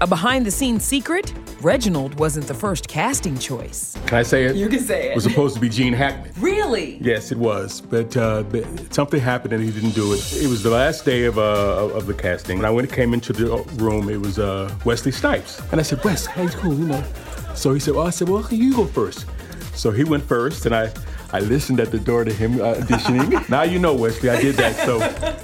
A 0.00 0.06
behind 0.06 0.46
the 0.46 0.50
scenes 0.52 0.84
secret 0.84 1.32
Reginald 1.60 2.18
wasn't 2.20 2.46
the 2.46 2.54
first 2.54 2.86
casting 2.86 3.36
choice. 3.36 3.94
Can 4.06 4.16
I 4.18 4.22
say 4.22 4.44
it? 4.44 4.54
You 4.54 4.68
can 4.68 4.78
say 4.78 5.08
it. 5.08 5.10
It 5.10 5.14
was 5.16 5.24
supposed 5.24 5.56
to 5.56 5.60
be 5.60 5.68
Gene 5.68 5.92
Hackman. 5.92 6.30
Really? 6.40 6.98
Yes, 7.02 7.32
it 7.32 7.36
was, 7.38 7.80
but, 7.82 8.16
uh, 8.16 8.44
but 8.44 8.64
something 8.94 9.20
happened 9.20 9.52
and 9.52 9.62
he 9.62 9.70
didn't 9.72 9.94
do 9.96 10.12
it. 10.14 10.32
It 10.40 10.46
was 10.48 10.62
the 10.62 10.70
last 10.70 11.04
day 11.04 11.24
of 11.24 11.36
uh, 11.36 11.88
of 11.98 12.06
the 12.06 12.14
casting. 12.14 12.58
When 12.58 12.64
I 12.64 12.70
went 12.70 12.90
came 12.92 13.12
into 13.12 13.32
the 13.34 13.46
room, 13.76 14.08
it 14.08 14.20
was 14.20 14.38
uh, 14.38 14.70
Wesley 14.86 15.12
Snipes, 15.12 15.60
and 15.72 15.80
I 15.80 15.82
said, 15.82 16.02
"Wes, 16.04 16.24
hey, 16.26 16.46
cool, 16.60 16.74
you 16.78 16.86
know." 16.86 17.02
So 17.54 17.74
he 17.74 17.80
said, 17.80 17.94
"Well," 17.94 18.06
I 18.06 18.10
said, 18.10 18.28
"Well, 18.28 18.46
you 18.50 18.72
go 18.74 18.86
first. 18.86 19.26
So 19.74 19.90
he 19.90 20.04
went 20.04 20.22
first, 20.24 20.64
and 20.64 20.74
I. 20.74 20.90
I 21.32 21.40
listened 21.40 21.80
at 21.80 21.90
the 21.90 21.98
door 21.98 22.24
to 22.24 22.32
him 22.32 22.60
uh, 22.60 22.74
auditioning. 22.74 23.48
now 23.48 23.62
you 23.62 23.78
know, 23.78 23.94
Wesley, 23.94 24.30
I 24.30 24.40
did 24.40 24.56
that. 24.56 24.76
So 24.76 24.98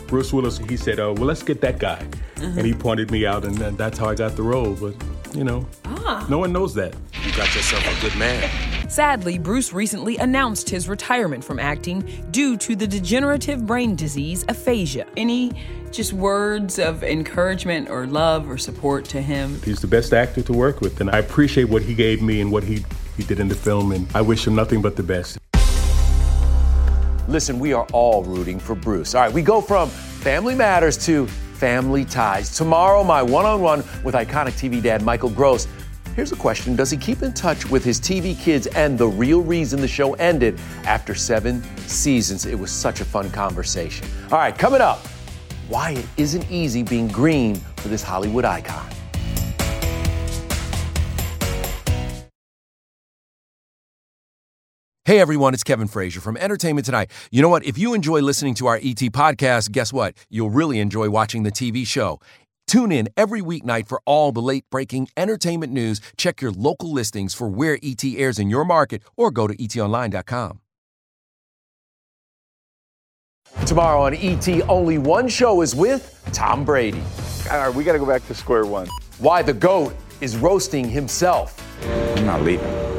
Bruce 0.07 0.33
Willis, 0.33 0.59
he 0.59 0.77
said, 0.77 0.99
"Oh, 1.01 1.12
well, 1.14 1.25
let's 1.27 1.42
get 1.42 1.61
that 1.61 1.79
guy," 1.79 2.05
and 2.37 2.66
he 2.66 2.75
pointed 2.75 3.11
me 3.11 3.27
out, 3.27 3.44
and, 3.44 3.61
and 3.61 3.77
that's 3.79 3.99
how 3.99 4.07
I 4.09 4.14
got 4.14 4.37
the 4.37 4.42
role. 4.42 4.75
But 4.75 4.94
you 5.35 5.44
know, 5.44 5.66
Ah. 5.85 6.27
no 6.29 6.38
one 6.38 6.53
knows 6.53 6.75
that. 6.75 6.94
You 7.25 7.31
got 7.33 7.55
yourself 7.55 7.85
a 7.87 8.01
good 8.01 8.16
man. 8.18 8.49
Sadly, 8.88 9.37
Bruce 9.38 9.72
recently 9.72 10.16
announced 10.18 10.70
his 10.70 10.88
retirement 10.88 11.42
from 11.42 11.59
acting 11.59 12.05
due 12.31 12.57
to 12.59 12.77
the 12.77 12.87
degenerative 12.87 13.66
brain 13.66 13.96
disease 13.96 14.44
aphasia. 14.49 15.07
Any 15.16 15.53
just 15.90 16.12
words 16.12 16.79
of 16.79 17.03
encouragement 17.03 17.90
or 17.90 18.07
love 18.07 18.49
or 18.49 18.57
support 18.59 19.05
to 19.07 19.20
him? 19.20 19.61
He's 19.64 19.81
the 19.81 19.88
best 19.88 20.12
actor 20.12 20.40
to 20.42 20.53
work 20.53 20.81
with, 20.81 21.01
and 21.01 21.11
I 21.11 21.18
appreciate 21.18 21.64
what 21.68 21.83
he 21.83 21.94
gave 21.94 22.22
me 22.22 22.40
and 22.40 22.53
what 22.53 22.62
he, 22.62 22.85
he 23.16 23.25
did 23.25 23.40
in 23.40 23.49
the 23.49 23.55
film, 23.57 23.90
and 23.92 24.07
I 24.14 24.20
wish 24.20 24.46
him 24.46 24.55
nothing 24.55 24.81
but 24.81 24.94
the 24.96 25.03
best. 25.03 25.37
Listen, 27.28 27.58
we 27.58 27.72
are 27.72 27.86
all 27.92 28.22
rooting 28.22 28.60
for 28.60 28.76
Bruce. 28.76 29.14
All 29.14 29.22
right, 29.22 29.32
we 29.32 29.42
go 29.42 29.60
from 29.60 29.88
Family 29.88 30.54
Matters 30.54 30.96
to 31.06 31.26
Family 31.26 32.04
Ties. 32.04 32.56
Tomorrow, 32.56 33.02
my 33.02 33.20
one 33.20 33.44
on 33.44 33.60
one 33.60 33.78
with 34.04 34.14
iconic 34.14 34.52
TV 34.52 34.80
dad 34.80 35.02
Michael 35.02 35.30
Gross. 35.30 35.66
Here's 36.14 36.30
a 36.30 36.36
question 36.36 36.76
Does 36.76 36.90
he 36.90 36.96
keep 36.96 37.22
in 37.22 37.32
touch 37.32 37.68
with 37.68 37.84
his 37.84 38.00
TV 38.00 38.38
kids 38.38 38.68
and 38.68 38.96
the 38.96 39.08
real 39.08 39.42
reason 39.42 39.80
the 39.80 39.88
show 39.88 40.14
ended 40.14 40.60
after 40.84 41.16
seven 41.16 41.64
seasons? 41.88 42.46
It 42.46 42.56
was 42.56 42.70
such 42.70 43.00
a 43.00 43.04
fun 43.04 43.28
conversation. 43.30 44.06
All 44.30 44.38
right, 44.38 44.56
coming 44.56 44.80
up, 44.80 45.04
why 45.68 45.92
it 45.92 46.06
isn't 46.16 46.48
easy 46.48 46.84
being 46.84 47.08
green 47.08 47.56
for 47.76 47.88
this 47.88 48.04
Hollywood 48.04 48.44
icon. 48.44 48.88
Hey 55.06 55.20
everyone, 55.20 55.54
it's 55.54 55.62
Kevin 55.62 55.86
Frazier 55.86 56.20
from 56.20 56.36
Entertainment 56.36 56.84
Tonight. 56.84 57.12
You 57.30 57.40
know 57.40 57.48
what? 57.48 57.64
If 57.64 57.78
you 57.78 57.94
enjoy 57.94 58.22
listening 58.22 58.54
to 58.54 58.66
our 58.66 58.74
ET 58.74 58.98
podcast, 59.14 59.70
guess 59.70 59.92
what? 59.92 60.16
You'll 60.30 60.50
really 60.50 60.80
enjoy 60.80 61.10
watching 61.10 61.44
the 61.44 61.52
TV 61.52 61.86
show. 61.86 62.18
Tune 62.66 62.90
in 62.90 63.08
every 63.16 63.40
weeknight 63.40 63.86
for 63.86 64.02
all 64.04 64.32
the 64.32 64.42
late 64.42 64.64
breaking 64.68 65.06
entertainment 65.16 65.72
news. 65.72 66.00
Check 66.16 66.40
your 66.40 66.50
local 66.50 66.92
listings 66.92 67.34
for 67.34 67.48
where 67.48 67.78
ET 67.84 68.04
airs 68.04 68.40
in 68.40 68.50
your 68.50 68.64
market 68.64 69.00
or 69.16 69.30
go 69.30 69.46
to 69.46 69.56
etonline.com. 69.56 70.58
Tomorrow 73.64 74.00
on 74.00 74.14
ET, 74.16 74.48
only 74.68 74.98
one 74.98 75.28
show 75.28 75.62
is 75.62 75.72
with 75.72 76.20
Tom 76.32 76.64
Brady. 76.64 77.04
All 77.52 77.60
right, 77.60 77.72
we 77.72 77.84
got 77.84 77.92
to 77.92 78.00
go 78.00 78.06
back 78.06 78.26
to 78.26 78.34
square 78.34 78.66
one. 78.66 78.88
Why 79.18 79.42
the 79.42 79.54
GOAT 79.54 79.94
is 80.20 80.36
roasting 80.36 80.88
himself. 80.88 81.62
I'm 82.16 82.26
not 82.26 82.42
leaving. 82.42 82.95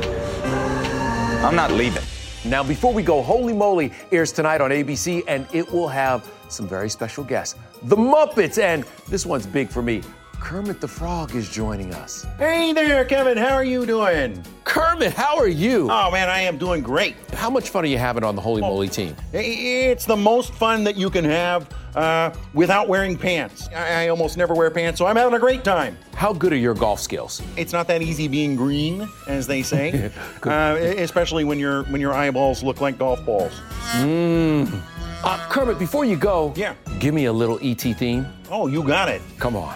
I'm 1.43 1.55
not 1.55 1.71
leaving. 1.71 2.03
Now, 2.45 2.63
before 2.63 2.91
we 2.91 3.03
go, 3.03 3.21
Holey 3.23 3.55
Moley 3.55 3.93
airs 4.11 4.31
tonight 4.31 4.59
on 4.59 4.71
ABC, 4.71 5.23
and 5.27 5.47
it 5.53 5.71
will 5.71 5.87
have 5.87 6.29
some 6.49 6.67
very 6.67 6.89
special 6.89 7.23
guests. 7.23 7.55
The 7.83 7.95
Muppets, 7.95 8.57
and 8.61 8.83
this 9.07 9.25
one's 9.25 9.45
big 9.45 9.69
for 9.69 9.83
me. 9.83 10.01
Kermit 10.39 10.81
the 10.81 10.87
Frog 10.87 11.35
is 11.35 11.49
joining 11.49 11.93
us. 11.93 12.25
Hey 12.37 12.73
there, 12.73 13.05
Kevin. 13.05 13.37
How 13.37 13.53
are 13.53 13.63
you 13.63 13.85
doing? 13.85 14.43
Kermit, 14.63 15.13
how 15.13 15.37
are 15.37 15.47
you? 15.47 15.89
Oh, 15.91 16.11
man, 16.11 16.27
I 16.27 16.39
am 16.41 16.57
doing 16.57 16.81
great. 16.81 17.15
How 17.33 17.49
much 17.49 17.69
fun 17.69 17.83
are 17.83 17.87
you 17.87 17.97
having 17.97 18.23
on 18.23 18.35
the 18.35 18.41
Holy 18.41 18.61
oh, 18.61 18.69
Moly 18.69 18.87
team? 18.87 19.15
It's 19.31 20.05
the 20.05 20.15
most 20.15 20.53
fun 20.53 20.83
that 20.85 20.95
you 20.95 21.09
can 21.09 21.25
have 21.25 21.69
uh, 21.97 22.31
without 22.53 22.87
wearing 22.87 23.17
pants. 23.17 23.67
I, 23.75 24.05
I 24.05 24.07
almost 24.09 24.37
never 24.37 24.53
wear 24.53 24.69
pants, 24.69 24.99
so 24.99 25.07
I'm 25.07 25.15
having 25.15 25.33
a 25.33 25.39
great 25.39 25.63
time. 25.63 25.97
How 26.13 26.31
good 26.31 26.53
are 26.53 26.57
your 26.57 26.75
golf 26.75 26.99
skills? 26.99 27.41
It's 27.57 27.73
not 27.73 27.87
that 27.87 28.01
easy 28.01 28.27
being 28.27 28.55
green, 28.55 29.07
as 29.27 29.47
they 29.47 29.63
say, 29.63 30.11
uh, 30.43 30.75
especially 30.79 31.43
when 31.43 31.59
your 31.59 31.83
when 31.85 31.99
your 31.99 32.13
eyeballs 32.13 32.63
look 32.63 32.81
like 32.81 32.97
golf 32.97 33.25
balls. 33.25 33.53
Mmm. 33.93 34.81
Uh, 35.23 35.37
Kermit, 35.49 35.79
before 35.79 36.05
you 36.05 36.15
go, 36.15 36.53
yeah, 36.55 36.75
give 36.99 37.13
me 37.13 37.25
a 37.25 37.33
little 37.33 37.57
ET 37.63 37.81
theme. 37.81 38.27
Oh, 38.51 38.67
you 38.67 38.83
got 38.83 39.09
it. 39.09 39.21
Come 39.39 39.55
on. 39.55 39.75